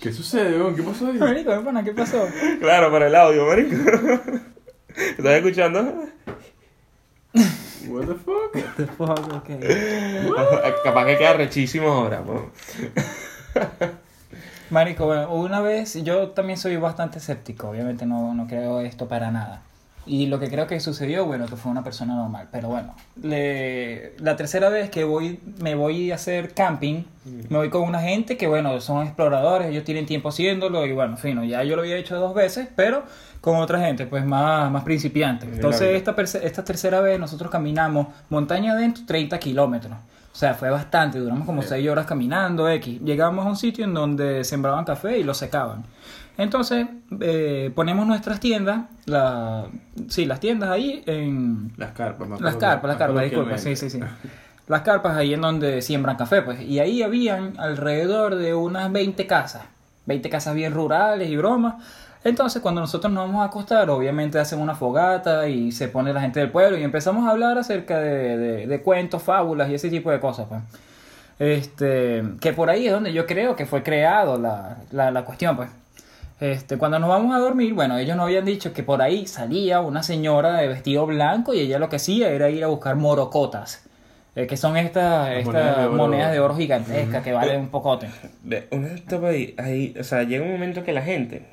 [0.00, 0.76] ¿Qué sucede, weón?
[0.76, 1.14] ¿Qué pasó ahí?
[1.18, 1.82] Marico, ¿qué pana?
[1.82, 2.28] ¿Qué pasó?
[2.60, 3.74] Claro, para el audio, marico.
[4.88, 6.04] ¿Estás escuchando?
[7.86, 8.54] What the fuck?
[8.54, 10.82] What the fuck, ok.
[10.84, 12.50] Capaz que queda rechísimo ahora, po.
[14.74, 19.30] Marico, bueno, una vez yo también soy bastante escéptico, obviamente no, no creo esto para
[19.30, 19.62] nada.
[20.06, 24.12] Y lo que creo que sucedió, bueno, que fue una persona normal, pero bueno, le-
[24.18, 27.04] la tercera vez que voy, me voy a hacer camping,
[27.48, 31.16] me voy con una gente que, bueno, son exploradores, ellos tienen tiempo haciéndolo y bueno,
[31.16, 33.04] fino, ya yo lo había hecho dos veces, pero
[33.40, 35.46] con otra gente, pues más, más principiante.
[35.54, 36.14] Entonces, esta,
[36.46, 39.96] esta tercera vez nosotros caminamos montaña adentro 30 kilómetros.
[40.34, 43.00] O sea, fue bastante, duramos como 6 horas caminando, X.
[43.02, 45.84] Llegamos a un sitio en donde sembraban café y lo secaban.
[46.36, 46.88] Entonces,
[47.20, 49.66] eh, ponemos nuestras tiendas, la,
[50.08, 51.72] sí, las tiendas ahí en...
[51.76, 54.00] Las carpas, más Las carpas, las carpas, disculpa, sí, sí, sí.
[54.66, 56.60] Las carpas ahí en donde siembran café, pues.
[56.62, 59.62] Y ahí habían alrededor de unas 20 casas.
[60.06, 61.76] 20 casas bien rurales y bromas.
[62.24, 66.22] Entonces, cuando nosotros nos vamos a acostar, obviamente hacen una fogata y se pone la
[66.22, 69.90] gente del pueblo y empezamos a hablar acerca de, de- de cuentos, fábulas y ese
[69.90, 70.62] tipo de cosas, pues.
[71.38, 75.56] Este, que por ahí es donde yo creo que fue creado la, la, la cuestión,
[75.56, 75.68] pues.
[76.40, 79.80] Este, cuando nos vamos a dormir, bueno, ellos nos habían dicho que por ahí salía
[79.80, 83.84] una señora de vestido blanco y ella lo que hacía era ir a buscar morocotas,
[84.34, 85.96] eh, que son estas monedas de oro.
[85.96, 88.08] monedas de oro gigantescas que valen un pocote.
[88.72, 91.46] Una etapa ahí, ahí, o sea, llega un momento que la gente,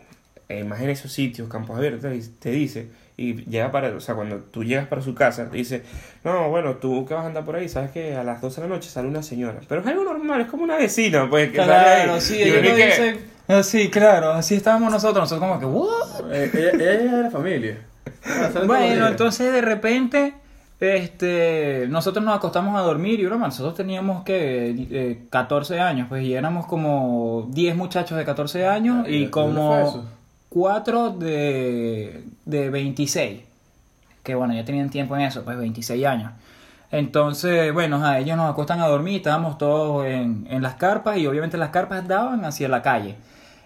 [0.59, 4.37] eh, más en esos sitios, campos abiertos, te dice, y llega para, o sea, cuando
[4.37, 5.83] tú llegas para su casa, te dice,
[6.23, 8.67] no, bueno, tú que vas a andar por ahí, sabes que a las 12 de
[8.67, 11.57] la noche sale una señora, pero es algo normal, es como una vecina, pues, que
[11.57, 12.21] sale Claro, ahí.
[12.21, 13.17] sí, Y ellos uno lo que- dicen.
[13.47, 16.33] ah, Sí, claro, así estábamos nosotros, nosotros como que, ¿what?
[16.33, 17.77] Eh, ella, ella es la familia.
[18.25, 20.33] Ah, sale Bueno, entonces de repente,
[20.79, 26.23] este, nosotros nos acostamos a dormir y broma, nosotros teníamos que eh, 14 años, pues
[26.23, 30.05] y éramos como 10 muchachos de 14 años ¿Y y de dónde fue como eso?
[30.51, 33.41] 4 de, de 26,
[34.21, 36.33] que bueno, ya tenían tiempo en eso, pues 26 años.
[36.91, 41.25] Entonces, bueno, a ellos nos acostan a dormir, estábamos todos en, en las carpas y
[41.25, 43.15] obviamente las carpas daban hacia la calle.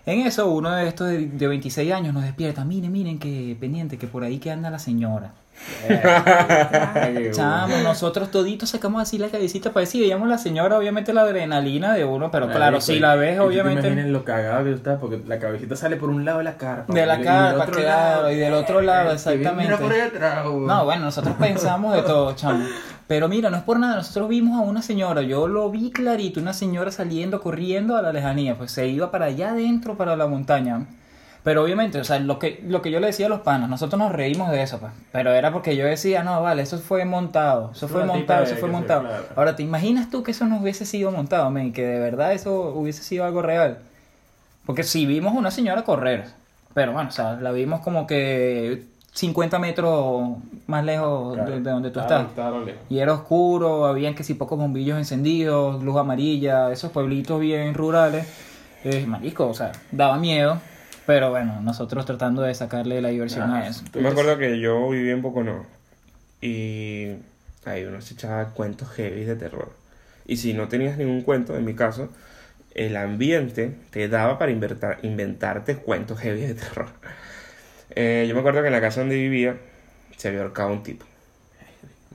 [0.06, 3.98] En eso, uno de estos de, de 26 años nos despierta, miren, miren, que pendiente,
[3.98, 5.34] que por ahí que anda la señora.
[5.90, 11.22] Ay, Chamo, nosotros toditos sacamos así la cabecita para decir, veíamos la señora, obviamente la
[11.22, 13.88] adrenalina de uno, pero claro, si la ves, obviamente...
[13.88, 16.58] imaginas lo cagado que tú estás, porque la cabecita sale por un lado de la
[16.58, 16.94] carpa.
[16.94, 19.76] De la carpa, claro, lado, y del otro lado, eh, exactamente.
[19.78, 19.94] por.
[20.62, 22.66] No, bueno, nosotros pensamos de todo, chamo.
[23.08, 26.40] Pero mira, no es por nada, nosotros vimos a una señora, yo lo vi clarito,
[26.40, 30.26] una señora saliendo, corriendo a la lejanía, pues se iba para allá adentro, para la
[30.26, 30.88] montaña.
[31.46, 33.98] Pero obviamente, o sea, lo que, lo que yo le decía a los panas, nosotros
[34.00, 34.92] nos reímos de eso, pues.
[35.12, 38.68] Pero era porque yo decía, no, vale, eso fue montado, eso fue montado, eso fue
[38.68, 39.02] montado.
[39.04, 39.24] claro.
[39.36, 41.72] Ahora, ¿te imaginas tú que eso no hubiese sido montado, men?
[41.72, 43.78] Que de verdad eso hubiese sido algo real.
[44.66, 46.26] Porque sí vimos una señora correr,
[46.74, 51.70] pero bueno, o sea, la vimos como que 50 metros más lejos Claro, de, de
[51.70, 52.76] donde tú estaba- estás.
[52.90, 58.28] Y era oscuro, habían que si pocos bombillos encendidos, luz amarilla, esos pueblitos bien rurales.
[58.84, 60.58] Eh, marico, o sea, daba miedo.
[61.06, 63.84] Pero bueno, nosotros tratando de sacarle la diversión Ah, a eso.
[63.94, 65.66] Yo me acuerdo que yo viví en Pocono
[66.42, 67.12] y
[67.66, 69.72] ahí uno se echaba cuentos heavy de terror.
[70.26, 72.10] Y si no tenías ningún cuento, en mi caso,
[72.74, 76.88] el ambiente te daba para inventar, inventarte cuentos heavy de terror.
[77.98, 79.56] Eh, yo me acuerdo que en la casa donde vivía
[80.18, 81.06] se había ahorcado un tipo.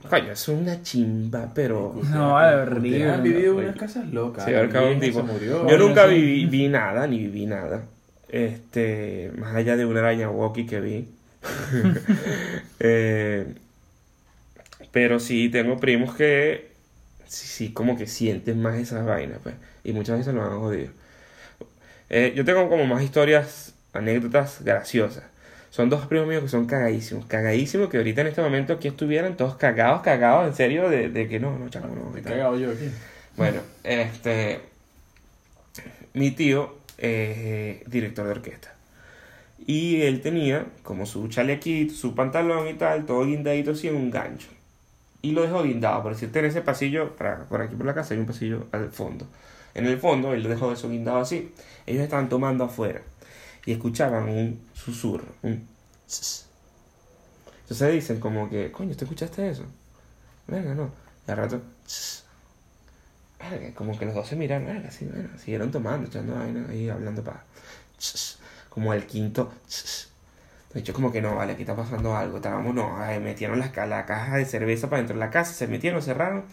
[0.07, 1.95] Coño, es una chimba, pero...
[2.11, 3.09] No, horrible.
[3.09, 4.43] Han vivido en unas casas locas.
[4.43, 5.21] Se había ahorcado un tipo.
[5.21, 5.67] se murió.
[5.67, 6.15] Yo nunca sí.
[6.15, 7.83] vi, vi nada, ni viví nada.
[8.31, 11.07] Este, más allá de una araña walkie que vi.
[12.83, 13.45] Eh,
[14.91, 16.71] pero sí, tengo primos que
[17.27, 19.55] sí, sí, como que sienten más esas vainas, pues.
[19.83, 20.89] Y muchas veces lo han jodido.
[22.09, 25.23] Eh, yo tengo como más historias anécdotas graciosas.
[25.69, 29.37] Son dos primos míos que son cagadísimos, cagadísimos, que ahorita en este momento aquí estuvieran
[29.37, 32.21] todos cagados, cagados, en serio, de, de que no, no, chamo, no.
[32.23, 32.89] Cagado yo aquí.
[33.37, 34.59] Bueno, este.
[36.13, 38.75] Mi tío eh, director de orquesta.
[39.65, 44.11] Y él tenía como su chalequito, su pantalón y tal, todo guindadito así en un
[44.11, 44.47] gancho.
[45.21, 46.01] Y lo dejó guindado.
[46.03, 48.91] Por decirte, en ese pasillo, para, por aquí por la casa, hay un pasillo al
[48.91, 49.27] fondo.
[49.73, 51.53] En el fondo, él lo dejó eso guindado así.
[51.85, 53.01] Ellos estaban tomando afuera.
[53.65, 55.27] Y escuchaban un susurro.
[55.43, 55.67] Un.
[57.61, 59.63] Entonces dicen como que, coño, ¿tú escuchaste eso?
[60.47, 60.91] Venga, no.
[61.27, 61.61] Y al rato.
[63.51, 66.89] Verga, como que los dos se miraron, verga, sí, bueno, siguieron tomando, echando vaina ahí,
[66.89, 67.43] hablando para.
[68.69, 69.51] Como el quinto.
[70.73, 72.37] De hecho, como que no, vale, aquí está pasando algo.
[72.37, 75.51] Estábamos, no, ay, metieron las ca- la caja de cerveza para dentro de la casa,
[75.53, 76.45] se metieron, cerraron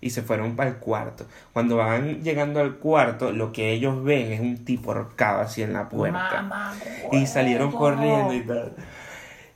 [0.00, 1.26] y se fueron para el cuarto.
[1.52, 5.72] Cuando van llegando al cuarto, lo que ellos ven es un tipo ahorcado así en
[5.72, 6.42] la puerta.
[6.42, 6.74] Mamá,
[7.10, 8.76] y salieron corriendo y tal.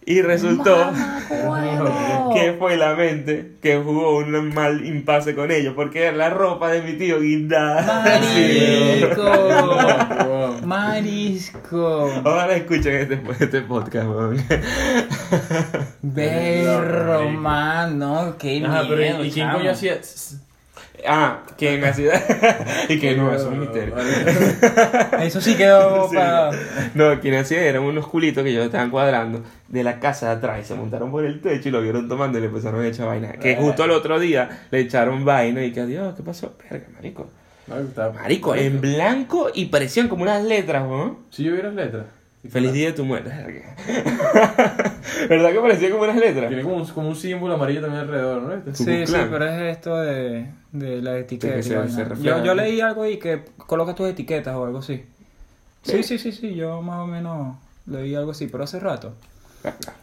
[0.06, 0.76] Y resultó
[2.34, 6.70] que fue la mente que jugó un mal impasse con ellos, porque era la ropa
[6.70, 8.02] de mi tío guindada.
[8.18, 9.30] Marico.
[10.66, 12.04] Marisco.
[12.24, 14.42] Ojalá escuchen este, este podcast, weón.
[16.02, 18.36] Berro, mano.
[18.38, 20.00] Qué Ajá, pero miedo, ¿y- ¿y quién coño hacía?
[21.06, 22.12] Ah, ¿quién hacía?
[22.88, 23.94] y que no, eso es un misterio.
[25.20, 26.16] Eso sí quedó Sí.
[26.16, 26.50] para...
[26.94, 30.60] No, quien hacía eran unos culitos que ellos estaban cuadrando de la casa de atrás
[30.60, 33.06] y se montaron por el techo y lo vieron tomando y le empezaron a echar
[33.06, 33.32] vaina.
[33.32, 36.54] Que justo el otro día le echaron vaina y que adiós, ¿qué pasó?
[36.70, 37.30] Verga, marico.
[37.66, 41.20] No, estaba- Marico, en blanco y parecían como unas letras, ¿no?
[41.30, 42.04] Si yo vi las letras.
[42.48, 43.30] Feliz día de tu muerte.
[45.28, 46.48] ¿Verdad que parecían como unas letras?
[46.48, 48.74] Tiene como un, como un símbolo amarillo también alrededor, ¿no?
[48.74, 51.54] Sí, sí, pero es esto de, de la etiqueta.
[51.56, 51.92] que se- y vaina.
[51.94, 52.38] se refleja.
[52.38, 55.04] yo, yo leí algo y que coloca tus etiquetas o algo así.
[55.83, 57.56] Sí, sí, sí, sí, yo más o menos
[57.87, 59.14] leí algo así, pero hace rato.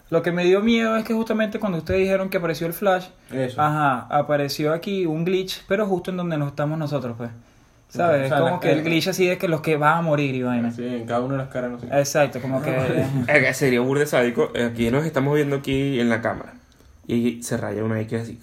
[0.09, 3.07] Lo que me dio miedo es que justamente cuando ustedes dijeron que apareció el flash,
[3.31, 3.59] Eso.
[3.61, 7.31] ajá, apareció aquí un glitch, pero justo en donde nos estamos nosotros, pues.
[7.89, 8.25] ¿Sabes?
[8.25, 10.35] O sea, como la- que el glitch así de que los que van a morir
[10.35, 10.71] y vaina.
[10.71, 11.87] Sí, en cada una de las caras, no sé.
[11.91, 12.73] Exacto, como que...
[13.53, 14.51] Sería burde sádico.
[14.69, 16.53] Aquí nos estamos viendo aquí en la cámara.
[17.07, 18.39] Y se raya una X así.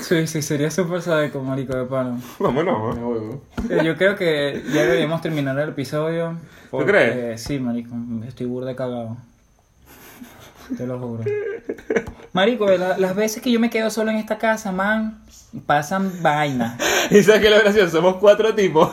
[0.00, 2.16] Sí, sí, sería súper sádico, marico de palo.
[2.38, 2.96] Vámonos.
[2.96, 3.38] Me voy, güey.
[3.80, 6.38] Eh, Yo creo que ya deberíamos terminar el episodio.
[6.70, 7.42] porque- crees?
[7.42, 7.94] Sí, marico,
[8.26, 9.16] estoy burda cagado.
[10.76, 11.24] Te lo juro.
[12.32, 15.20] Marico, la- las veces que yo me quedo solo en esta casa, man,
[15.66, 16.78] pasan vainas.
[17.10, 18.90] Y sabes que lo gracioso, somos cuatro tipos.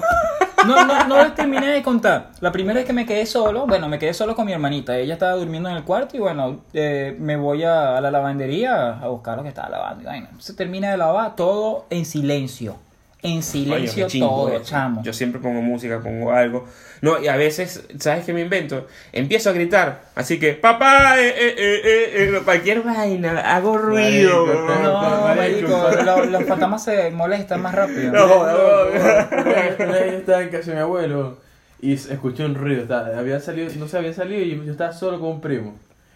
[0.68, 2.32] No, no, no les terminé de contar.
[2.42, 4.98] La primera vez que me quedé solo, bueno, me quedé solo con mi hermanita.
[4.98, 9.08] Ella estaba durmiendo en el cuarto y bueno, eh, me voy a, la lavandería a
[9.08, 10.10] buscar lo que estaba lavando.
[10.40, 12.76] Se termina de lavar todo en silencio.
[13.22, 14.64] En silencio chimbo todo, eso.
[14.64, 15.04] chamo.
[15.04, 16.66] Yo siempre pongo música, pongo algo.
[17.02, 18.88] No, y a veces, ¿sabes qué me invento?
[19.12, 20.04] Empiezo a gritar.
[20.16, 24.46] Así que, papá, eh, eh, eh, eh, eh, cualquier vaina, hago ruido.
[24.46, 24.82] Marico.
[24.84, 28.12] No, Marico, marico, lo- los fantasmas se molestan más rápido.
[28.14, 28.46] No,
[28.86, 31.38] vez yo estaba en casa de mi abuelo
[31.82, 32.84] y escuché un ruido.
[32.84, 35.76] estaba- había salido, no sé, había salido y yo estaba solo con un primo.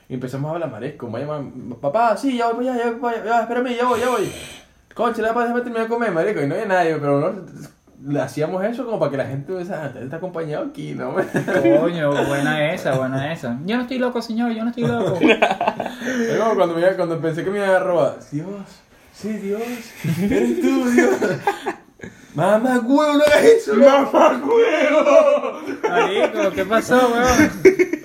[0.10, 1.10] Y empezamos a hablar maresco.
[1.10, 4.10] Me llaman, papá, sí, ya voy ya voy para allá, ya, espérame, ya voy, ya
[4.10, 4.32] voy.
[4.93, 6.41] Concha, ya déjame terminar de comer, marico.
[6.41, 7.45] Y no había nadie, pero no,
[8.06, 11.15] le hacíamos eso como para que la gente ah, está acompañado aquí, ¿no?
[11.79, 13.58] Coño, buena esa, buena esa.
[13.65, 15.19] Yo no estoy loco, señor, yo no estoy loco.
[16.03, 18.17] Es como cuando, me, cuando pensé que me iban a robar.
[18.32, 18.47] Dios,
[19.13, 19.62] sí, Dios,
[20.21, 21.15] eres tú, Dios.
[22.36, 23.75] Mamá, huevo, no hagas eso.
[23.75, 25.62] Mamá, huevo.
[25.88, 28.03] Marico, ¿qué pasó, weón?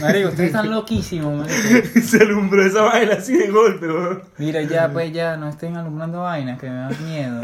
[0.00, 2.00] Marico, ustedes están loquísimos, marico.
[2.00, 4.22] Se alumbró esa vaina así de golpe, weón.
[4.38, 7.42] Mira, ya, pues ya, no estén alumbrando vainas que me dan miedo.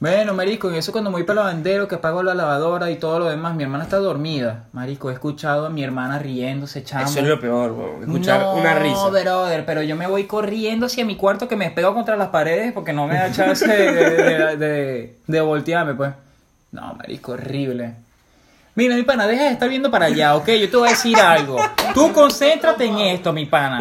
[0.00, 2.96] Bueno, marico, y eso cuando me voy para el lavandero, que apago la lavadora y
[2.96, 4.64] todo lo demás, mi hermana está dormida.
[4.72, 7.04] Marico, he escuchado a mi hermana riéndose, chamo.
[7.06, 8.02] Eso es lo peor, weón.
[8.02, 9.08] Escuchar no, una risa.
[9.08, 12.72] brother, pero yo me voy corriendo hacia mi cuarto que me pego contra las paredes
[12.72, 16.12] porque no me da chance de, de, de- de voltearme, pues.
[16.72, 17.94] No, marico, horrible.
[18.76, 20.48] Mira, mi pana, deja de estar viendo para allá, ¿ok?
[20.50, 21.56] Yo te voy a decir algo.
[21.94, 23.80] Tú concéntrate en esto, mi pana.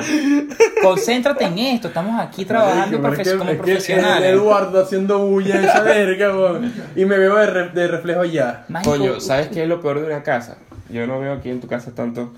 [0.83, 1.87] Concéntrate en esto.
[1.87, 4.27] Estamos aquí trabajando Marico, es que- como es que profesionales.
[4.29, 6.71] el Eduardo haciendo bulla esa verga, weón.
[6.95, 8.65] Y me veo de, re- de reflejo allá.
[8.69, 10.57] Marico, Coño, ¿sabes qué es lo peor de una casa?
[10.89, 12.31] Yo no veo aquí en tu casa tanto,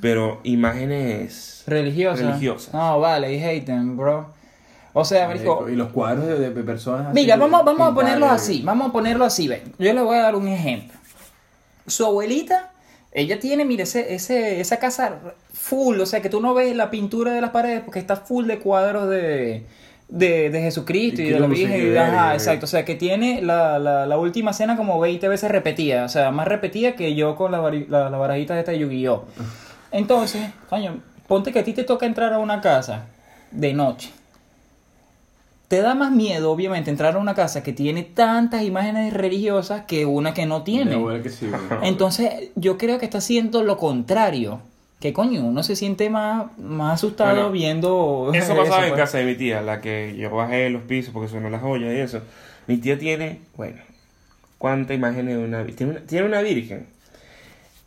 [0.00, 2.22] pero imágenes Religiosa.
[2.22, 2.72] religiosas.
[2.72, 4.32] No, vale, y haten, bro.
[4.92, 7.94] O sea, marico, Y los cuadros de, de personas así Mira, vamos, vamos a pintadas,
[7.94, 8.34] ponerlo verga.
[8.36, 9.62] así, vamos a ponerlo así, ven.
[9.78, 10.98] Yo le voy a dar un ejemplo.
[11.90, 12.70] Su abuelita,
[13.12, 15.18] ella tiene, mire, ese, ese, esa casa
[15.52, 18.46] full, o sea que tú no ves la pintura de las paredes porque está full
[18.46, 19.64] de cuadros de,
[20.08, 21.98] de, de Jesucristo Y y, de la Virgen.
[21.98, 22.64] ajá, eh, exacto.
[22.66, 26.04] O sea, que tiene la, la, la última cena como 20 veces repetida.
[26.04, 29.24] O sea, más repetida que yo con la, la, la barajita de esta Yu-Gi-Oh!
[29.92, 33.06] Entonces, coño, ponte que a ti te toca entrar a una casa
[33.50, 34.10] de noche.
[35.70, 40.04] Te da más miedo, obviamente, entrar a una casa que tiene tantas imágenes religiosas que
[40.04, 41.00] una que no tiene.
[41.22, 41.84] Que sí, bueno.
[41.84, 44.62] Entonces, yo creo que está haciendo lo contrario.
[44.98, 48.32] Que coño, uno se siente más, más asustado Bueno, viendo.
[48.34, 49.00] Eso pasaba en pues.
[49.00, 51.98] casa de mi tía, la que yo bajé los pisos porque sonó las joyas y
[51.98, 52.20] eso.
[52.66, 53.80] Mi tía tiene, bueno,
[54.58, 55.76] ¿cuántas imágenes de una virgen?
[55.76, 56.86] Tiene una, tiene una virgen.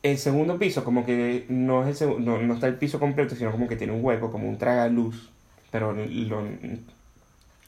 [0.04, 3.52] El segundo piso, como que no, es el no, no está el piso completo, sino
[3.52, 5.32] como que tiene un hueco, como un tragaluz.
[5.70, 6.44] Pero lo,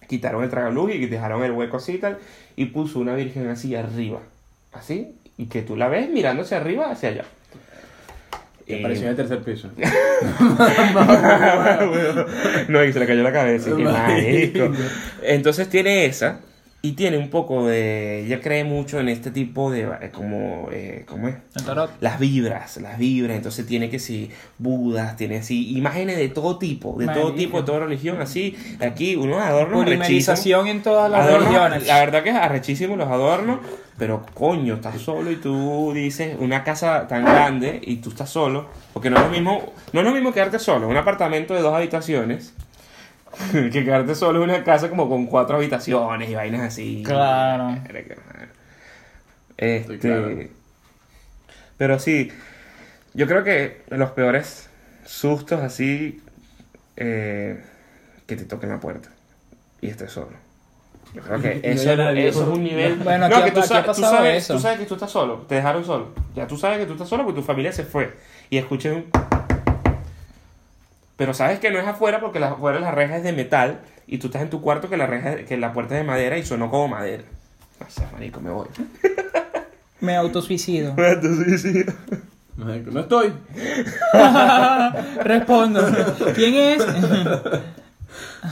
[0.08, 2.18] quitaron el tragaluz y dejaron el hueco así y tal.
[2.56, 4.20] Y puso una virgen así arriba.
[4.74, 5.14] Así.
[5.38, 7.26] Y que tú la ves mirándose arriba hacia allá.
[8.66, 9.70] Que Y- apareció en el tercer piso.
[12.68, 13.72] no, y se le cayó la cabeza.
[15.22, 16.40] Entonces tiene esa.
[16.86, 18.26] Y tiene un poco de.
[18.26, 19.84] Ella cree mucho en este tipo de.
[20.02, 20.70] eh, Como.
[20.72, 21.36] Eh, ¿Cómo es?
[21.56, 21.90] El tarot.
[22.00, 23.38] Las vibras, las vibras.
[23.38, 24.30] Entonces tiene que si
[24.60, 25.76] Budas, tiene así.
[25.78, 26.96] Imágenes de todo tipo.
[27.00, 28.22] De todo tipo, de toda religión.
[28.22, 28.56] Así.
[28.82, 29.84] Aquí unos adornos.
[29.84, 31.88] Polimerización en todas las Adornos, religiones.
[31.88, 33.60] la verdad que es arrechísimo los adornos,
[33.98, 38.68] pero coño, estás solo y tú dices una casa tan grande y tú estás solo,
[38.94, 41.74] porque no es lo mismo, no es lo mismo quedarte solo un apartamento de dos
[41.74, 42.54] habitaciones
[43.52, 47.04] que quedarte solo en una casa como con cuatro habitaciones y vainas así.
[47.06, 47.78] Claro.
[49.58, 50.32] Este, claro.
[51.78, 52.32] pero sí,
[53.14, 54.70] yo creo que los peores
[55.06, 56.22] sustos así
[56.98, 57.64] eh,
[58.28, 59.10] que te toquen la puerta
[59.82, 60.46] y estés solo.
[61.14, 62.96] Yo creo que eso, es un nivel.
[62.98, 63.98] Bueno, no, que tú sabes,
[64.44, 64.56] eso.
[64.56, 66.10] tú sabes que tú estás solo, te dejaron solo.
[66.36, 68.14] Ya tú sabes que tú estás solo porque tu familia se fue.
[68.50, 69.06] Y escuchas un.
[71.18, 74.18] Pero sabes que no es afuera porque la, afuera la reja es de metal y
[74.18, 76.46] tú estás en tu cuarto que la reja que la puerta es de madera y
[76.46, 77.24] sonó como madera.
[77.80, 78.68] O sea, marico, me voy.
[80.00, 80.94] Me autosuicido.
[82.58, 83.34] Marico, No estoy.
[85.24, 85.82] Respondo.
[86.34, 86.86] ¿Quién es?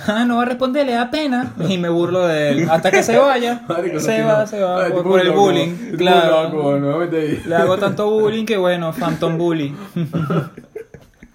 [0.07, 1.53] Ah, no va a responder, le da pena.
[1.70, 2.68] Y me burlo de él.
[2.70, 3.61] Hasta que se vaya.
[3.70, 4.47] Marico, se no, va, no.
[4.47, 4.86] se va.
[4.86, 5.95] Ay, por, el loco, bullying.
[5.97, 6.49] Claro.
[6.49, 7.07] loco, no me.
[7.07, 9.74] Le hago tanto bullying que bueno, Phantom Bully.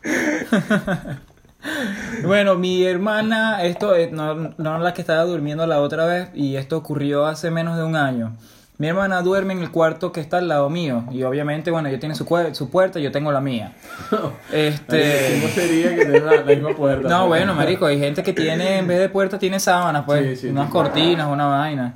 [2.25, 6.57] bueno, mi hermana, esto es no, no la que estaba durmiendo la otra vez y
[6.57, 8.37] esto ocurrió hace menos de un año.
[8.79, 11.99] Mi hermana duerme en el cuarto que está al lado mío y obviamente, bueno, ella
[11.99, 13.73] tiene su, su puerta y yo tengo la mía.
[14.53, 15.41] Este...
[15.41, 17.09] ¿Cómo sería que tenga la, misma puerta?
[17.09, 20.47] No, bueno, marico, hay gente que tiene, en vez de puerta, tiene sábanas, pues, Sí,
[20.47, 20.73] sí, unas sí.
[20.73, 21.95] cortinas, una vaina.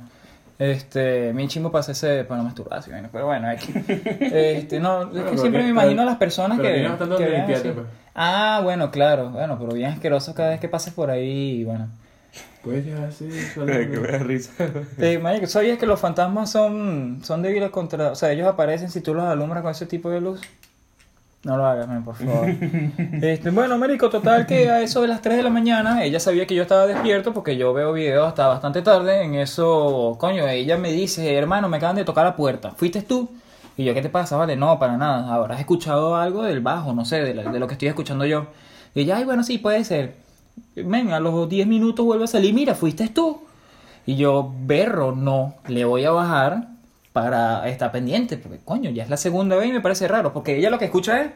[0.63, 5.09] Este, mi chimbo pasa ese para la masturbación, pero bueno, hay que- este, no, es
[5.09, 7.69] Bueno, que siempre me imagino a las personas que, vean así.
[7.69, 7.85] pues.
[8.15, 11.89] Ah, bueno, claro, bueno, pero bien asqueroso cada vez que pases por ahí, y bueno.
[12.63, 13.59] Pues ya, sí, que
[13.99, 14.53] me da risa.
[14.99, 19.01] Eh, marico, ¿sabías que los fantasmas son, son débiles contra, o sea, ellos aparecen si
[19.01, 20.39] tú los alumbras con ese tipo de luz?
[21.43, 22.47] No lo hagas, por favor.
[23.21, 26.47] Este, bueno, Marico, total que a eso de las 3 de la mañana, ella sabía
[26.47, 29.23] que yo estaba despierto porque yo veo videos hasta bastante tarde.
[29.23, 32.71] En eso, coño, ella me dice, hermano, me acaban de tocar la puerta.
[32.71, 33.29] ¿Fuiste tú?
[33.75, 34.37] Y yo, ¿qué te pasa?
[34.37, 35.33] Vale, no, para nada.
[35.33, 38.45] Habrás escuchado algo del bajo, no sé, de, la- de lo que estoy escuchando yo.
[38.95, 40.15] Y ella, ay, bueno, sí, puede ser.
[40.75, 43.41] Men, a los 10 minutos vuelve a salir, mira, ¿fuiste tú?
[44.05, 46.67] Y yo, berro, no, le voy a bajar
[47.13, 50.57] para estar pendiente, porque coño, ya es la segunda vez y me parece raro, porque
[50.57, 51.31] ella lo que escucha es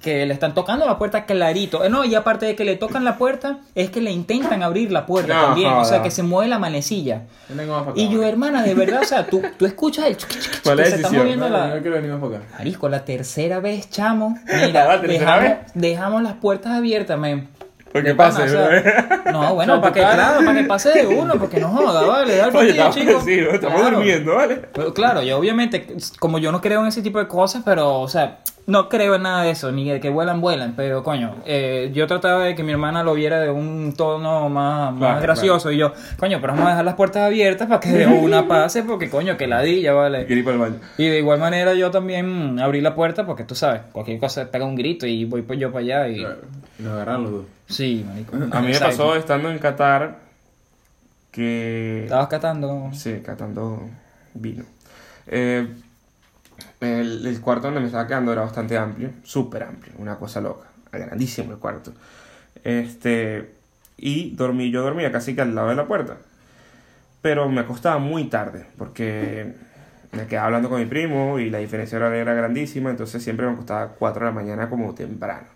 [0.00, 1.82] que le están tocando la puerta clarito.
[1.82, 4.92] Eh, No, y aparte de que le tocan la puerta, es que le intentan abrir
[4.92, 7.22] la puerta No, también, o sea, que se mueve la manecilla.
[7.48, 7.92] Yo.
[7.96, 10.90] Y yo, hermana, de verdad, o sea, tú, tú escuchas el chuc, chuc, ¿Cuál es
[10.90, 11.80] se está moviendo No, la...
[12.58, 14.38] Marisco, la tercera vez, chamo.
[14.66, 15.58] Mira, ¿La dejamos, vez?
[15.74, 17.48] dejamos las puertas abiertas, men.
[17.94, 21.34] Porque pana, pase, o sea, No, bueno, para que, claro, para que pase de uno,
[21.38, 23.20] porque no joda, vale, da el estamos, chico.
[23.24, 23.96] sí, estamos Claro.
[23.98, 24.62] durmiendo, ¿vale?
[24.74, 25.86] Pero claro, yo obviamente,
[26.18, 29.22] como yo no creo en ese tipo de cosas, pero, o sea, no creo en
[29.22, 32.64] nada de eso, ni de que vuelan, vuelan, pero coño, eh, yo trataba de que
[32.64, 36.54] mi hermana lo viera de un tono más, más Claro, gracioso, y yo, coño, pero
[36.54, 39.92] vamos a dejar las puertas abiertas para que de una pase, porque coño, que ladilla,
[39.92, 40.26] vale.
[40.28, 40.76] El baño.
[40.98, 44.64] Y de igual manera yo también abrí la puerta, porque tú sabes, cualquier cosa pega
[44.64, 46.16] un grito y voy yo para allá y...
[46.20, 46.38] Claro.
[46.78, 47.44] Nos agarraron los dos.
[47.68, 48.36] Sí, marico.
[48.36, 50.18] A mí me pasó estando en Qatar
[51.30, 52.04] que...
[52.04, 52.90] Estabas catando...
[52.92, 53.88] Sí, catando
[54.34, 54.64] vino.
[55.26, 55.66] Eh,
[56.80, 60.66] el, el cuarto donde me estaba quedando era bastante amplio, súper amplio, una cosa loca,
[60.92, 61.92] grandísimo el cuarto.
[62.62, 63.54] Este,
[63.96, 66.16] y dormí, yo dormía casi que al lado de la puerta,
[67.22, 69.54] pero me acostaba muy tarde, porque
[70.12, 73.52] me quedaba hablando con mi primo y la diferencia horaria era grandísima, entonces siempre me
[73.52, 75.46] acostaba a 4 de la mañana como temprano.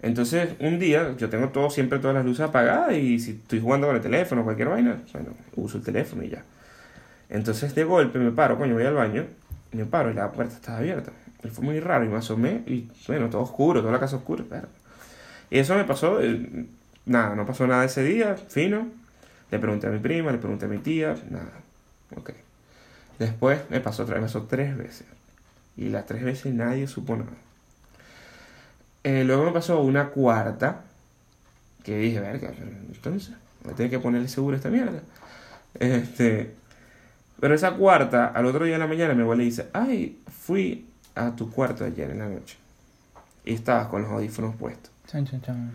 [0.00, 3.88] Entonces, un día, yo tengo todo, siempre todas las luces apagadas y si estoy jugando
[3.88, 6.44] con el teléfono o cualquier vaina, bueno, uso el teléfono y ya.
[7.28, 9.26] Entonces, de golpe me paro, coño, voy al baño,
[9.72, 11.12] me paro y la puerta estaba abierta.
[11.42, 14.44] Y fue muy raro y me asomé y, bueno, todo oscuro, toda la casa oscura,
[14.48, 14.68] pero...
[15.50, 16.66] Y eso me pasó, eh,
[17.06, 18.88] nada, no pasó nada ese día, fino.
[19.50, 21.52] Le pregunté a mi prima, le pregunté a mi tía, nada,
[22.16, 22.30] ok.
[23.18, 25.06] Después me pasó otra vez, me pasó tres veces.
[25.76, 27.32] Y las tres veces nadie supo nada.
[29.08, 30.82] Eh, luego me pasó una cuarta,
[31.82, 32.52] que dije, verga,
[32.92, 33.34] entonces,
[33.64, 35.00] voy a tener que ponerle seguro a esta mierda.
[35.78, 36.54] Este,
[37.40, 41.34] pero esa cuarta, al otro día de la mañana, mi abuela dice, ay, fui a
[41.34, 42.58] tu cuarto ayer en la noche.
[43.46, 44.90] Y estabas con los audífonos puestos.
[45.06, 45.70] Chan, chan, chan.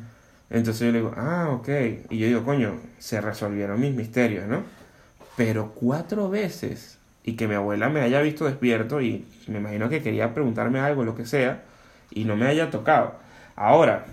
[0.52, 1.70] Entonces yo le digo, ah, ok.
[2.12, 4.62] Y yo digo, coño, se resolvieron mis misterios, ¿no?
[5.38, 7.00] Pero cuatro veces.
[7.24, 11.04] Y que mi abuela me haya visto despierto y me imagino que quería preguntarme algo,
[11.04, 11.64] lo que sea,
[12.12, 13.23] y no me haya tocado.
[13.56, 14.06] Ahora,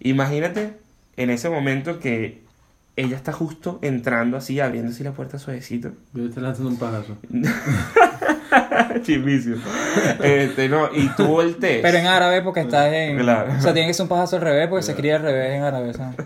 [0.00, 0.74] imagínate
[1.16, 2.42] en ese momento que
[2.96, 5.92] ella está justo entrando así, abriendo así la puerta suavecito.
[6.12, 7.16] Yo estoy lanzando un pajazo.
[9.02, 9.56] Chismicio.
[10.22, 11.80] Este, no, y tú voltees.
[11.82, 13.18] Pero en árabe porque estás en...
[13.18, 13.52] Claro.
[13.58, 15.62] O sea, tiene que ser un pajazo al revés porque se escribe al revés en
[15.62, 15.94] árabe.
[15.94, 16.16] ¿sabes?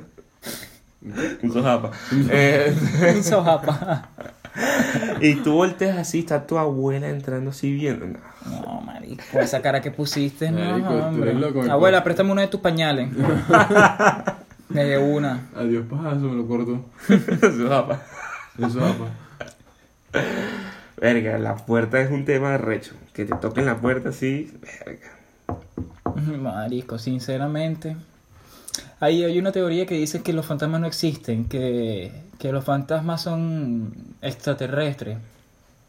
[1.43, 1.93] Un sojapa.
[2.31, 2.75] Eh,
[3.17, 4.09] Un sojapa.
[5.21, 8.07] y tú volteas así, está tu abuela entrando así viendo.
[8.07, 8.37] No.
[8.65, 9.39] No, marico.
[9.39, 11.31] Esa cara que pusiste, no, Marico, tú hombre.
[11.31, 13.09] eres loco, Abuela, préstame uno de tus pañales.
[14.69, 15.49] Me de una.
[15.57, 16.85] Adiós, pajazo, me lo corto.
[17.41, 18.03] Sojapa.
[18.59, 19.11] Eso, apa.
[20.99, 22.95] Verga, la puerta es un tema de recho.
[23.13, 24.53] Que te toquen la puerta así.
[24.87, 26.39] Verga.
[26.39, 27.97] Marico, sinceramente.
[29.01, 33.23] Ahí hay una teoría que dice que los fantasmas no existen, que, que los fantasmas
[33.23, 35.19] son extraterrestres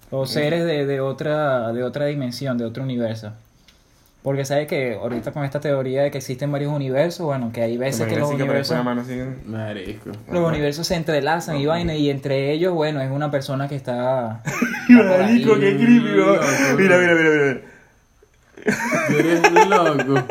[0.10, 3.34] o seres de, de otra de otra dimensión, de otro universo.
[4.24, 7.78] Porque sabes que ahorita con esta teoría de que existen varios universos, bueno, que hay
[7.78, 8.78] veces que los universos
[10.30, 14.42] los universos se entrelazan y vaina y entre ellos, bueno, es una persona que está
[14.90, 16.10] Marico, qué creepy.
[16.78, 17.62] Mira, mira, mira, mira.
[19.18, 20.24] Eres loco.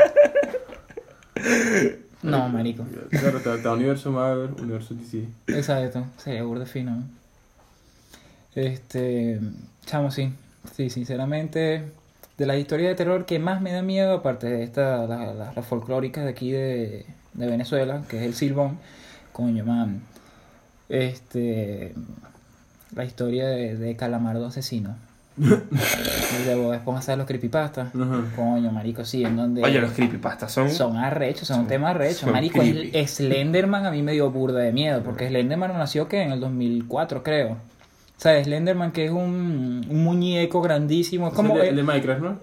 [2.31, 2.85] No, marico.
[3.11, 5.27] Claro, está, está Universo Marvel, Universo DC.
[5.49, 7.05] Exacto, sería burda fino.
[8.55, 9.41] Este,
[9.85, 10.33] chamo, sí.
[10.75, 11.85] Sí, sinceramente,
[12.39, 16.25] de las historias de terror que más me da miedo, aparte de estas, las folclóricas
[16.25, 18.79] de aquí de, de Venezuela, que es el silbón,
[19.33, 20.03] coño, man.
[20.89, 21.95] Este,
[22.95, 24.97] la historia de, de Calamardo Asesino.
[25.39, 27.89] Y de Bob Esponja de los creepypastas.
[27.95, 28.25] Ajá.
[28.35, 29.63] Coño, marico, sí, en donde...
[29.63, 30.71] Oye, los creepypastas son.
[30.71, 32.19] Son arrechos, son, Son- temas arrechos.
[32.21, 36.23] son Marico, el Slenderman a mí me dio burda de miedo, porque Slenderman nació que
[36.23, 37.53] en el 2004, creo.
[37.53, 41.55] O sea, Slenderman que es un, un muñeco grandísimo, es como...
[41.57, 42.39] el de, el de Minecraft, ¿no?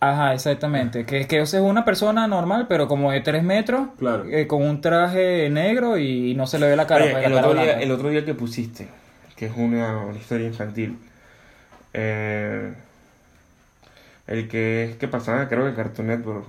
[0.00, 1.06] Ajá, exactamente.
[1.06, 4.24] Que, que es una persona normal, pero como de 3 metros, Claro.
[4.28, 7.04] eh, con un traje negro y no se le ve la cara.
[7.06, 8.86] Oye, pues, el, la cara otro día, el otro día que pusiste,
[9.34, 10.98] que es una, una historia infantil,
[11.94, 12.74] eh,
[14.26, 16.44] el que es que pasaba, creo que Cartoon Network.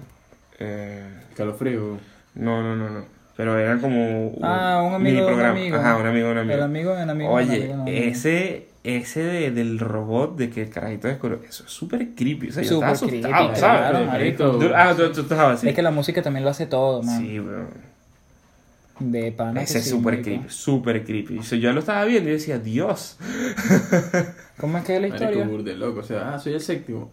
[0.60, 1.04] Eh,
[1.36, 1.98] Calofrío.
[2.36, 3.06] no, no, no, no.
[3.38, 5.50] Pero era como Ah, un amigo de un miniprograma.
[5.50, 5.76] amigo.
[5.78, 6.54] Ajá, un amigo un amigo.
[6.56, 7.98] El amigo del amigo Oye, amigo del amigo.
[7.98, 12.48] ese, ese de- del robot de que el carajito descubrió, eso es súper creepy.
[12.48, 14.08] O sea, yo Súper estaba creepy, asustado, claro, ¿sabes?
[14.08, 14.52] marico.
[14.58, 15.68] Tú- ah, tú, tú estabas así.
[15.68, 17.20] Es que la música también lo hace todo, man.
[17.22, 17.68] Sí, bro.
[19.00, 19.62] De pana.
[19.62, 21.38] Ese es súper creepy, súper creepy.
[21.40, 23.18] O sea, yo lo estaba viendo y decía, Dios.
[24.60, 25.48] ¿Cómo es que es la Marico, historia?
[25.48, 26.00] burde loco.
[26.00, 27.12] O sea, ah, soy el séptimo.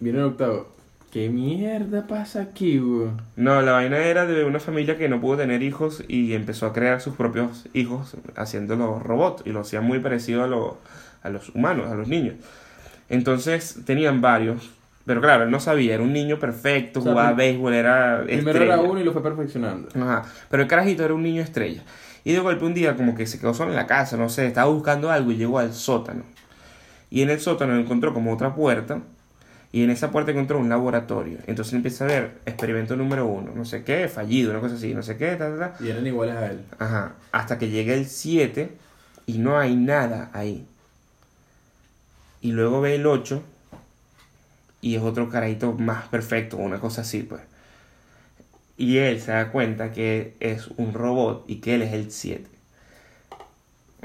[0.00, 0.68] Viene el octavo.
[1.12, 3.20] ¿Qué mierda pasa aquí, weón?
[3.36, 6.72] No, la vaina era de una familia que no pudo tener hijos y empezó a
[6.72, 10.78] crear sus propios hijos haciendo los robots y lo hacían muy parecido a, lo-
[11.22, 12.36] a los humanos, a los niños.
[13.08, 14.70] Entonces tenían varios,
[15.04, 18.50] pero claro, él no sabía, era un niño perfecto, O sea, jugaba béisbol, era Primero
[18.50, 18.74] estrella.
[18.74, 19.88] era uno y lo fue perfeccionando.
[19.96, 21.82] Ajá, pero el carajito era un niño estrella.
[22.22, 24.46] Y de golpe un día como que se quedó solo en la casa, no sé,
[24.46, 26.22] estaba buscando algo y llegó al sótano.
[27.10, 29.02] Y en el sótano encontró como otra puerta.
[29.72, 31.38] Y en esa puerta encontró un laboratorio.
[31.46, 35.02] Entonces empieza a ver experimento número uno, no sé qué, fallido, una cosa así, no
[35.02, 35.84] sé qué, ta, ta, ta.
[35.84, 36.64] Y eran iguales a él.
[36.78, 38.72] Ajá, hasta que llega el 7
[39.26, 40.66] y no hay nada ahí.
[42.40, 43.42] Y luego ve el 8
[44.80, 47.42] y es otro carajito más perfecto, una cosa así, pues.
[48.76, 52.48] Y él se da cuenta que es un robot y que él es el 7.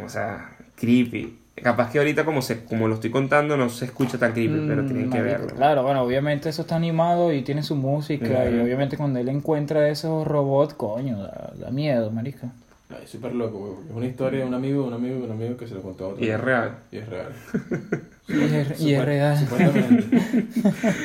[0.04, 1.40] O sea, creepy.
[1.62, 4.84] Capaz que ahorita como se como lo estoy contando no se escucha tan creepy, pero
[4.84, 5.48] Mm, tienen que verlo.
[5.56, 8.50] Claro, bueno, obviamente eso está animado y tiene su música.
[8.50, 12.50] Y obviamente cuando él encuentra esos robots, coño, da, da miedo, marica.
[12.90, 13.78] Ay, es súper loco, weón.
[13.90, 15.82] Es una historia de un amigo, de un amigo, de un amigo que se lo
[15.82, 16.24] contó a otro.
[16.24, 16.76] Y es real.
[16.92, 17.30] Y es real.
[18.28, 20.06] Y es, y es Supuest- real.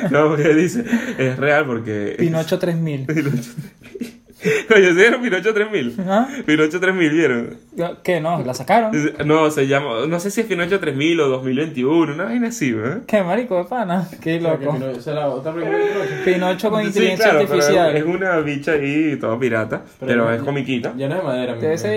[0.10, 0.84] No, porque dice,
[1.18, 2.16] es real porque...
[2.18, 3.04] Pinocho 3000.
[3.06, 3.50] Pinocho.
[4.74, 5.96] Oye, ¿vieron Pinocho 3000?
[6.08, 6.26] ¿Ah?
[6.46, 7.56] Pinocho 3000, ¿vieron?
[8.02, 8.42] ¿Qué no?
[8.42, 8.90] ¿La sacaron?
[9.26, 13.00] No, se llama, no sé si es Pinocho 3000 o 2021, una vaina así, ¿eh?
[13.06, 14.08] ¿Qué marico de pana?
[14.22, 14.72] Qué O sea, que loco.
[14.78, 15.74] Pino- Esa es la otra Pinocho.
[16.24, 17.96] Pinocho con Sí, inteligencia claro, pero artificial.
[17.96, 20.94] es una bicha ahí, toda pirata, pero, es comiquita.
[20.96, 21.54] Ya no es de madera,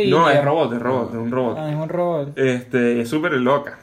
[0.09, 1.57] No, es robot, es robot, es un robot.
[1.59, 2.37] Ah, es un robot.
[2.37, 3.79] Este, es súper loca.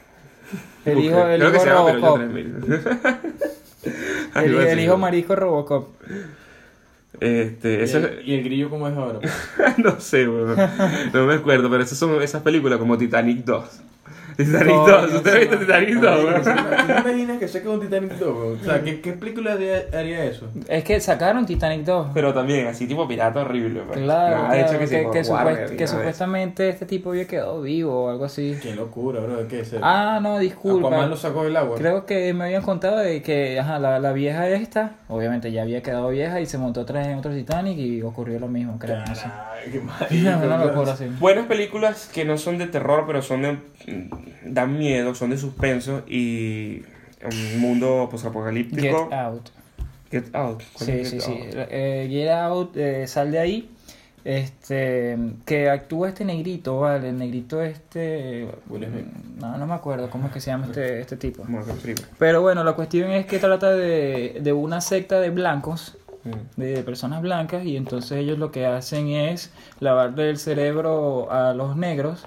[0.84, 2.18] El hijo, el Creo que hijo se llama Pinocho Robocop.
[2.18, 2.80] 3000.
[4.34, 5.88] El, el hijo marisco Robocop.
[7.21, 9.21] Este, ¿Y ese, el, y el grillo cómo es ahora?
[9.77, 10.25] no sé.
[10.25, 13.83] No me acuerdo, pero esas son esas películas como Titanic 2.
[14.45, 16.43] Titanic Coño, 2, ¿usted ha visto Titanic 2, Marico, weón?
[16.43, 18.20] ¿tú te imaginas que saque un Titanic 2?
[18.36, 18.59] weón?
[18.61, 20.49] O sea, ¿qué, qué película haría, haría eso?
[20.68, 22.09] Es que sacaron Titanic 2.
[22.14, 23.93] Pero también, así tipo pirata horrible, weón.
[24.05, 27.11] Claro, Nada de claro, hecho que, sí, por que supuest- Warner, que supuestamente este tipo
[27.11, 28.57] había quedado vivo o algo así.
[28.62, 29.47] Qué locura, bro.
[29.49, 29.80] ¿Qué es eso?
[29.82, 30.88] Ah, no, disculpa.
[30.88, 31.76] Aquaman lo sacó del agua.
[31.76, 35.82] Creo que me habían contado de que ajá, la, la vieja esta, obviamente ya había
[35.82, 38.99] quedado vieja y se montó otra vez en otro Titanic y ocurrió lo mismo, creo.
[39.07, 39.22] No sé.
[39.24, 39.80] Caray, qué
[40.24, 40.91] marico, Una locura bro.
[40.93, 41.07] así.
[41.18, 43.59] Buenas películas que no son de terror, pero son de.
[44.45, 46.83] Mm, dan miedo, son de suspenso y.
[47.22, 49.09] Un mundo Get posapocalíptico.
[49.12, 49.51] Out.
[50.11, 50.62] Get Out.
[50.72, 51.33] ¿Cuál Sí, sí, Get sí.
[51.33, 51.68] Out?
[51.70, 53.70] Eh, Get Out, eh, sal de ahí.
[54.24, 55.16] Este,
[55.47, 57.09] que actúa este negrito, ¿vale?
[57.09, 58.49] El negrito este...
[58.66, 59.07] Smith.
[59.39, 61.45] No, no me acuerdo cómo es que se llama este, este tipo.
[62.18, 66.61] Pero bueno, la cuestión es que trata de, de una secta de blancos, Mm.
[66.61, 69.51] de personas blancas, y entonces ellos lo que hacen es
[69.81, 72.26] lavarle el cerebro a los negros.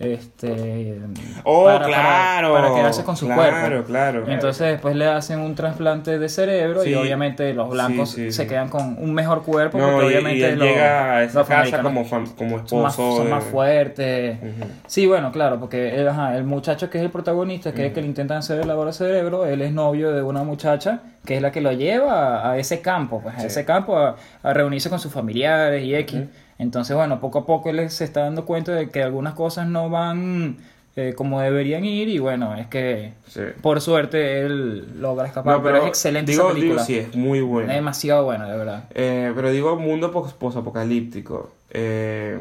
[0.00, 0.96] Este,
[1.44, 2.52] Oh, para- para- claro.
[2.54, 3.86] Para, quedarse con su claro, cuerpo.
[3.86, 6.90] Claro, Entonces después le hacen un trasplante de cerebro Sí.
[6.90, 10.08] y obviamente los blancos Sí, sí, se quedan con un mejor cuerpo No, porque y-
[10.08, 12.90] obviamente y él los, llega a esa casa como, son más, esposo.
[12.92, 14.38] son de- más fuertes.
[14.86, 17.92] Sí, bueno, claro, porque él, ajá, el muchacho que es el protagonista, que es el
[17.92, 21.36] que le intentan hacer el lavado de cerebro, él es novio de una muchacha que
[21.36, 24.52] es la que lo lleva a, a ese campo, pues a ese campo a, a
[24.54, 26.22] reunirse con sus familiares y X.
[26.60, 29.88] Entonces, bueno, poco a poco él se está dando cuenta de que algunas cosas no
[29.90, 30.58] van
[30.96, 33.40] eh, como deberían ir y bueno, es que Sí.
[33.62, 36.84] por suerte él logra escapar, No, pero, es excelente digo, esa película.
[36.84, 37.72] Digo, sí, es muy buena.
[37.72, 38.84] Es demasiado buena, de verdad.
[38.94, 41.52] Eh, pero digo, mundo pos- posapocalíptico.
[41.70, 42.38] Eh,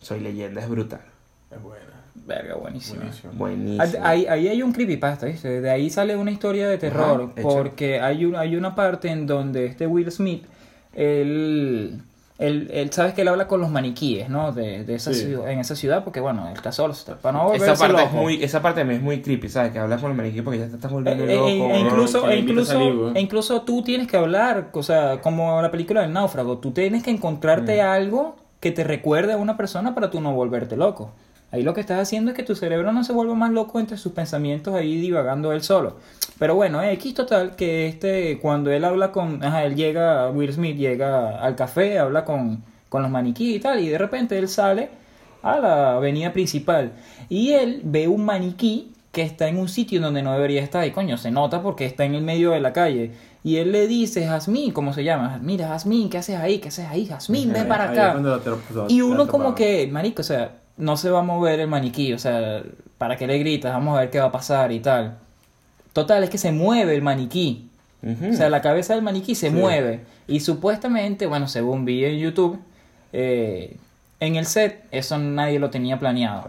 [0.00, 1.00] soy leyenda, es brutal.
[1.50, 1.84] Es buena.
[2.26, 2.56] Verga.
[2.56, 3.02] Buenísimo.
[3.32, 4.04] Buenísimo.
[4.04, 5.60] Ahí, ahí hay un creepypasta, ¿viste?
[5.60, 9.26] De ahí sale una historia de terror, Ajá, porque hay, un, hay una parte en
[9.26, 10.44] donde este Will Smith,
[10.92, 12.00] él,
[12.40, 14.50] él, él sabes que él habla con los maniquíes, ¿no?
[14.52, 15.20] De, de esa Sí.
[15.26, 18.04] ciudad, en esa ciudad, porque bueno, él está solo, está- para no esa parte, es
[18.12, 18.16] loco.
[18.16, 19.72] muy, esa parte es muy creepy, ¿sabes?
[19.72, 21.48] Que hablas con el maniquí porque ya te estás Eh, volviendo eh, loco.
[21.74, 25.70] e incluso, e incluso, salir, e incluso tú tienes que hablar, o sea, como la
[25.70, 30.10] película del náufrago, tú tienes que encontrarte algo que te recuerde a una persona para
[30.10, 31.12] tú no volverte loco.
[31.52, 33.96] Ahí lo que estás haciendo es que tu cerebro no se vuelva más loco entre
[33.96, 35.96] sus pensamientos ahí divagando él solo.
[36.38, 40.76] Pero bueno, X total que este, cuando él habla con, ajá, él llega, Will Smith
[40.76, 44.90] llega al café, habla con, con los maniquíes y tal, y de repente él sale
[45.42, 46.92] a la avenida principal
[47.28, 50.92] y él ve un maniquí que está en un sitio donde no debería estar y
[50.92, 53.12] coño, se nota porque está en el medio de la calle.
[53.42, 55.40] Y él le dice, Jazmín, ¿cómo se llama?
[55.42, 56.58] Mira, Jazmín, ¿qué haces ahí?
[56.58, 57.06] ¿Qué haces ahí?
[57.06, 58.20] Jazmín, ven para acá.
[58.88, 62.18] Y uno como que, marico, o sea, no se va a mover el maniquí, o
[62.18, 62.62] sea,
[62.98, 63.72] ¿para qué le gritas?
[63.72, 65.18] Vamos a ver qué va a pasar y tal.
[65.92, 67.68] Total, es que se mueve el maniquí.
[68.02, 69.54] O sea, la cabeza del maniquí se Sí.
[69.54, 70.00] mueve.
[70.26, 72.58] Y supuestamente, bueno, según vi en YouTube,
[73.12, 73.76] eh,
[74.20, 76.48] en el set eso nadie lo tenía planeado.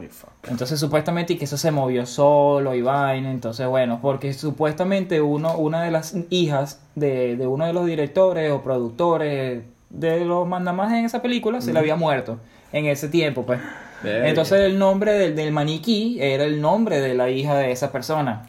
[0.50, 3.32] Entonces supuestamente y que eso se movió solo y vaina.
[3.32, 8.52] Entonces, bueno, porque supuestamente uno, una de las hijas de, de uno de los directores
[8.52, 12.40] o productores de los mandamás en esa película se le había muerto
[12.72, 13.60] en ese tiempo, pues.
[14.04, 14.28] Verga.
[14.30, 18.48] Entonces el nombre del, del maniquí era el nombre de la hija de esa persona.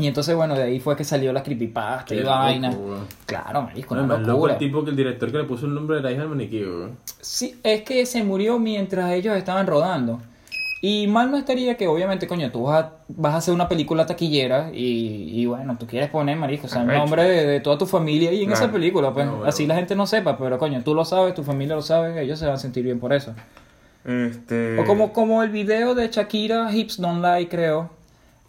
[0.00, 2.70] Y entonces, bueno, de ahí fue que salió la creepypasta y vaina.
[2.70, 2.98] loco.
[3.26, 4.52] Claro, marico, No, una locura.
[4.52, 6.64] el tipo que el director que le puso el nombre de la hija del maniquí.
[7.20, 10.20] Sí, es que se murió mientras ellos estaban rodando.
[10.80, 14.06] Y mal no estaría que, obviamente, coño, tú vas a, vas a hacer una película
[14.06, 17.76] taquillera y, y bueno, tú quieres poner, marico, o sea, el nombre de, de toda
[17.76, 18.62] tu familia y en Claro.
[18.66, 19.48] esa película, pues, No, bueno.
[19.48, 22.38] así la gente no sepa, pero coño, tú lo sabes, tu familia lo sabe, ellos
[22.38, 23.34] se van a sentir bien por eso.
[24.04, 24.78] Este...
[24.78, 27.97] O como, como el video de Shakira, Hips Don't Lie, creo.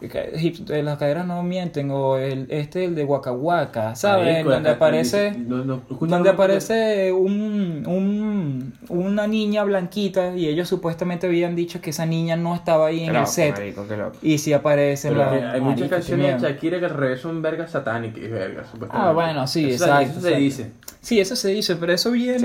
[0.02, 4.32] Eh, las caderas no mienten, o el, este, el de Waka Waka, ¿sabes?
[4.32, 5.32] Marico, donde aparece...
[5.32, 11.54] no, no, escucha Donde una- aparece un, un, una niña blanquita y ellos supuestamente habían
[11.54, 13.52] dicho que esa niña no estaba ahí en loco, el set.
[13.58, 14.16] marico, qué loco.
[14.22, 15.30] Y si aparece la...
[15.52, 16.48] hay muchas Marico, canciones de.
[16.48, 19.08] Shakira que al revés son vergas satánicas y vergas, supuestamente.
[19.08, 20.02] Ah, bueno, sí, Eso- exacto.
[20.02, 20.38] Eso se exacto.
[20.40, 20.70] dice.
[21.02, 22.38] Sí, eso se dice, pero eso viene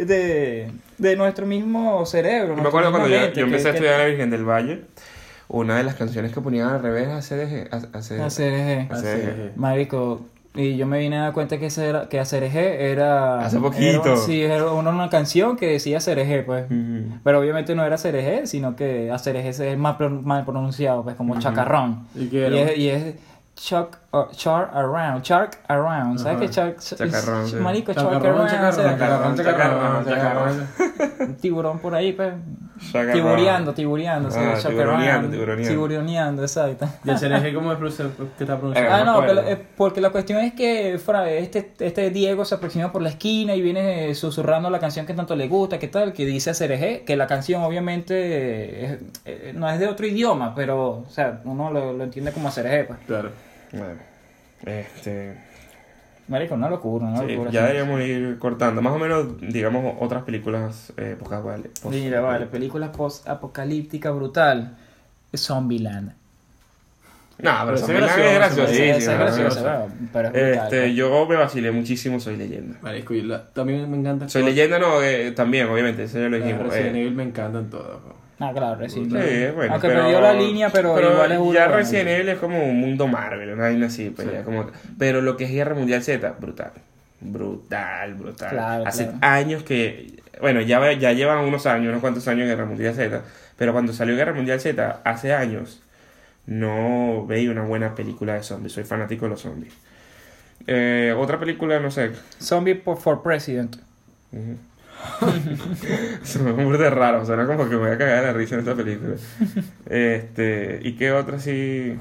[0.00, 0.04] Sí.
[0.06, 2.56] de, de nuestro mismo cerebro.
[2.56, 4.30] Yo me acuerdo cuando yo, misma mente, yo empecé que- a estudiar en la Virgen
[4.30, 4.80] del Valle,
[5.52, 9.56] una de las canciones que ponían al revés a CDG, a, a que- CDG.
[9.56, 10.20] Marico,
[10.54, 13.38] Y yo me vine a dar cuenta que, ese era, que Acereje era...
[13.46, 14.02] Hace poquito.
[14.04, 16.64] era- sí, era una, una canción que decía Acereje, pues.
[17.22, 22.06] Pero obviamente no era Cereje, sino que Acereje es pro- mal pronunciado, pues como chacarrón.
[22.16, 22.56] ¿Y Y qué era?
[22.72, 23.14] es, y es
[23.54, 26.18] chuck, uh, char around, shark around.
[26.18, 26.78] ¿Sabes qué shark?
[26.80, 27.56] Chacarrón, sí.
[27.56, 28.50] Marico, shark Chacarrón, around.
[28.50, 31.28] chacarrón, chacarrón, chacarrón, chacarrón, chacarrón.
[31.28, 32.32] Un tiburón por ahí, pues.
[32.86, 33.12] Chacarrón.
[33.12, 34.28] Tibureando, tibureando.
[34.30, 35.30] Ah, shark tiburoneando, around.
[35.32, 35.68] tiburoneando.
[35.70, 36.88] Tiburoneando, exacto.
[37.04, 38.06] ¿Y el cereje cómo es pronuncia-
[38.38, 38.92] qué está pronunciando?
[38.94, 42.90] Ah, no pero, eh, porque la cuestión es que fra, este, este Diego se aproxima
[42.90, 46.12] por la esquina y viene eh, susurrando la canción que tanto le gusta, que tal,
[46.12, 50.54] que dice Cereje, que la canción obviamente eh, es- eh, no es de otro idioma,
[50.54, 52.98] pero, o sea, uno lo, lo entiende como Cereje, pues.
[53.06, 53.30] Claro.
[53.72, 53.94] Bueno,
[54.66, 55.49] este...
[56.30, 57.50] Marico, una locura, una sí, locura.
[57.50, 57.66] ya sí.
[57.66, 58.80] deberíamos ir cortando.
[58.80, 61.70] Más o menos, digamos, otras películas eh, pocas vale.
[61.82, 64.76] post- Mira, vale, película post-apocalíptica brutal.
[65.36, 66.12] Zombieland.
[67.38, 68.06] No, pero Pero película
[68.46, 70.64] es esa es graciosa, pero- pero es brutal.
[70.64, 70.94] Este, pues.
[70.94, 72.76] yo me vacilé muchísimo Soy Leyenda.
[72.82, 74.28] Marisco, y la- también me encanta.
[74.28, 76.62] Soy Leyenda no, eh, también, obviamente, eso ya lo dijimos.
[76.64, 77.00] Resident eh.
[77.00, 77.96] Evil me encantan todas.
[78.40, 79.52] Ah, claro, Resident Sí, Evil.
[79.52, 81.68] bueno, Aunque pero, perdió la línea, pero, igual es Ya.
[81.68, 84.34] Resident Evil es como un mundo Marvel, una vaina así, pues Sí.
[84.34, 84.70] ya como...
[84.98, 86.72] Pero lo que es Guerra Mundial Z, brutal.
[87.20, 88.50] Brutal, brutal.
[88.50, 89.18] Claro, Hace claro.
[89.20, 90.20] años que...
[90.40, 93.20] Bueno, ya, ya llevan unos años, unos cuantos años Guerra Mundial Z,
[93.58, 95.82] pero cuando salió Guerra Mundial Z, hace años,
[96.46, 98.72] no veía una buena película de zombies.
[98.72, 99.74] Soy fanático de los zombies.
[100.66, 102.12] Eh, otra película, no sé...
[102.40, 103.76] Zombie for, President.
[104.32, 104.56] Ujú.
[106.24, 108.60] Suena muy de raro, suena como que me voy a cagar de la risa en
[108.60, 109.14] esta película.
[109.86, 111.96] Este, ¿y qué otra sí?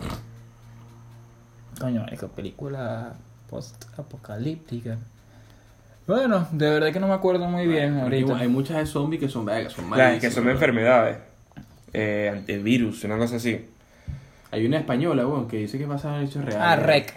[1.80, 3.14] Coño, marico, película
[3.50, 4.97] post-apocalíptica.
[6.08, 8.38] Bueno, de verdad que no me acuerdo muy bien Hay, ahorita.
[8.38, 10.22] hay muchas de zombies que son vegas, son Las malísimas.
[10.22, 11.18] que son de enfermedades,
[11.93, 13.66] eh, antivirus, una cosa así.
[14.52, 16.56] Hay una española, weón, que dice que pasa en hechos reales.
[16.60, 17.14] Ah, Rec.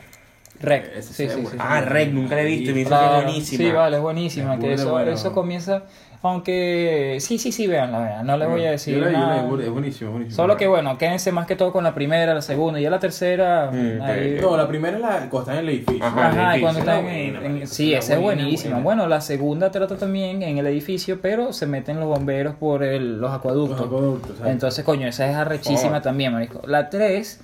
[0.62, 0.96] Rec.
[0.96, 1.56] Ese Sí, sí, sí.
[1.58, 3.64] Ah, Rec, nunca la he visto y me dice Claro, que es buenísima.
[3.64, 4.54] Sí, vale, es buenísima.
[4.54, 5.82] Es que eso, eso comienza.
[6.24, 7.16] Aunque.
[7.20, 8.26] Sí, sí, sí, veanla, vean.
[8.26, 8.94] No les voy a decir.
[8.94, 9.36] Yo la yo la nada.
[9.42, 10.30] es buenísimo, es buenísimo.
[10.36, 13.00] Solo que bueno, quédense más que todo con la primera, la segunda y ya la
[13.00, 13.70] tercera.
[13.72, 14.38] Mm, ahí-.
[14.40, 16.04] No, la primera es la cuando están en el edificio.
[16.04, 16.28] Ajá.
[16.28, 16.62] Ajá, y edificio.
[16.62, 18.74] cuando están es en, en- marico, Sí, esa es buenísima.
[18.74, 18.84] buena.
[18.84, 23.20] Bueno, la segunda trata también en el edificio, pero se meten los bomberos por el-
[23.20, 23.78] los acueductos.
[23.78, 24.52] Los acueductos, ¿sabes?
[24.52, 26.02] Entonces, coño, esa es arrechísima Oh.
[26.02, 26.62] también, marisco.
[26.66, 27.40] La 3,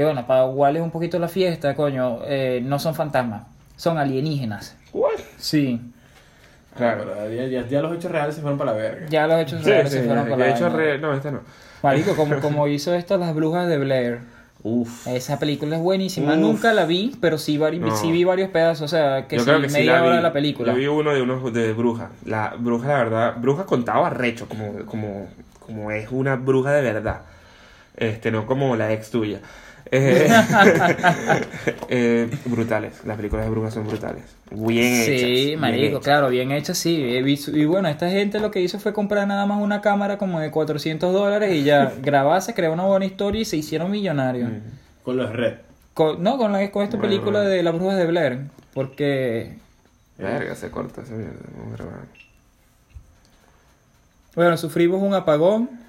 [0.00, 3.42] que bueno, para igualar un poquito la fiesta, coño, eh, no son fantasmas,
[3.76, 4.76] son alienígenas.
[4.92, 5.18] What?
[5.38, 5.80] Sí,
[6.76, 7.04] Claro.
[7.28, 9.06] Ya, ya- ya los hechos reales se fueron para la verga.
[9.10, 10.76] ya los hechos Sí, reales sí, se fueron por la de hecho vaina.
[10.78, 11.40] re- No, esta no.
[11.82, 14.18] Marico, como, como hizo esto las brujas de Blair.
[14.62, 15.06] Uf.
[15.08, 16.32] Esa película es buenísima.
[16.34, 16.38] Uf.
[16.38, 17.94] Nunca la vi, pero sí, vari- No.
[17.96, 18.82] sí vi varios pedazos.
[18.84, 20.16] O sea, que Yo sí, creo que sí media la hora vi.
[20.18, 20.72] de la película.
[20.72, 22.10] Yo vi uno de unos de bruja.
[22.24, 25.26] La bruja, la verdad, bruja contaba recho, como, como,
[25.66, 27.22] como es una bruja de verdad.
[27.96, 29.40] Este, no como la ex tuya.
[29.92, 30.28] Eh,
[31.88, 33.04] eh, brutales.
[33.04, 34.22] Las películas de brujas son brutales.
[34.50, 35.06] Bien hechas.
[35.20, 36.04] Sí, bien marico, hechas.
[36.04, 37.02] claro, bien hecha, sí.
[37.16, 40.18] He visto- y bueno, esta gente lo que hizo fue comprar nada más una cámara
[40.18, 44.50] como de 400 dólares y ya grabarse, crear una buena historia y se hicieron millonarios.
[45.02, 45.54] Con los red.
[45.94, 47.50] Con, no, con, la, con esta Bueno, película bueno.
[47.50, 48.38] de las brujas de Blair.
[48.74, 49.54] Porque,
[50.18, 51.34] Verga, se corta esa mierda.
[51.58, 52.04] Vamos a grabar.
[54.36, 55.79] bueno, sufrimos un apagón.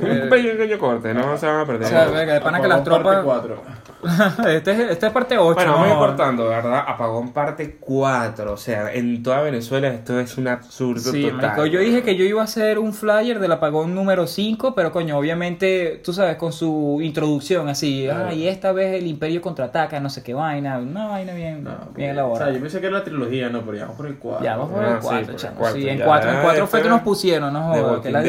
[0.00, 1.86] Un pequeño corte, no se van a perder.
[1.86, 3.24] O sea, verga, de pana que las Apagón parte tropas...
[3.24, 3.62] cuatro.
[4.48, 5.54] este, es, esta es parte 8.
[5.54, 6.82] Bueno, vamos a ir cortando, ¿verdad?
[6.88, 8.52] Apagón parte 4.
[8.52, 11.36] O sea, en toda Venezuela esto es un absurdo Sí, total.
[11.36, 14.90] marico, yo dije que yo iba a hacer un flyer del apagón número 5, pero
[14.90, 18.26] coño, obviamente, tú sabes, con su introducción así, Claro.
[18.30, 21.70] ah, y esta vez el imperio contraataca, no sé qué vaina, una vaina bien, No,
[21.70, 22.46] bien porque- elaborada.
[22.46, 24.44] O sea, yo pensé que era la trilogía, no, pero ya vamos por el 4.
[24.44, 25.56] Ya, vamos por Ah, el sí, 4, por el chamo.
[25.58, 28.10] cuarto, Sí, en ya, 4 en ya, cuatro fue que nos pusieron, no Walking que
[28.10, 28.22] la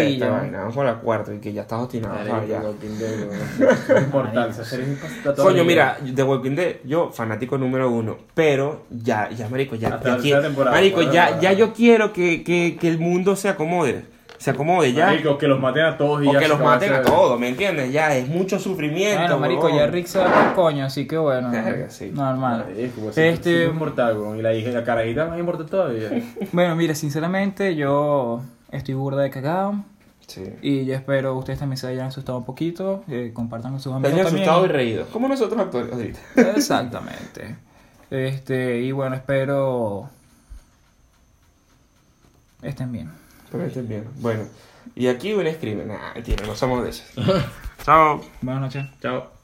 [0.52, 0.58] ¿no?
[0.60, 2.16] Vamos por la 4 y que ya estás obstinado.
[2.26, 2.50] ¿sabes?
[2.50, 2.62] Ya.
[3.96, 5.42] Es importante, esa serie es importante.
[5.42, 10.18] Coño, mira, The Walking Dead, yo fanático número uno, pero ya, ya, marico, ya, Hasta
[10.18, 14.06] ya quiero- marico, ya, ya yo quiero que, que, que el mundo se acomode,
[14.38, 16.92] se acomode ya, Marico, que los maten a todos y o ya que los maten
[16.94, 17.94] a todos, ¿me entiendes?
[17.94, 21.50] Ya, es mucho sufrimiento, Bueno, marico, ya Rick se va por coño, así que bueno,
[21.50, 22.12] Verga, sí.
[22.14, 22.66] normal.
[22.70, 24.38] Marico, pues, Este- es inmortal, weón.
[24.38, 26.10] Y la hija, la carajita más importante todavía.
[26.52, 28.42] Bueno, mire, sinceramente, yo
[28.72, 29.76] estoy burda de cagado.
[30.34, 30.44] Sí.
[30.64, 34.14] Y yo espero ustedes también se hayan asustado un poquito, eh, compartan con sus amigos
[34.14, 34.50] hayan también.
[34.50, 36.20] asustado y reído, como nosotros actores ahorita.
[36.56, 37.56] Exactamente.
[38.10, 40.10] Este, y bueno, espero
[42.64, 43.12] estén bien.
[43.52, 44.06] Pero estén bien.
[44.22, 44.44] Bueno,
[44.96, 47.06] y aquí un escribe, nah, mentira, no somos de esos.
[47.86, 48.22] Chao.
[48.42, 48.86] Buenas noches.
[49.02, 49.43] Chao.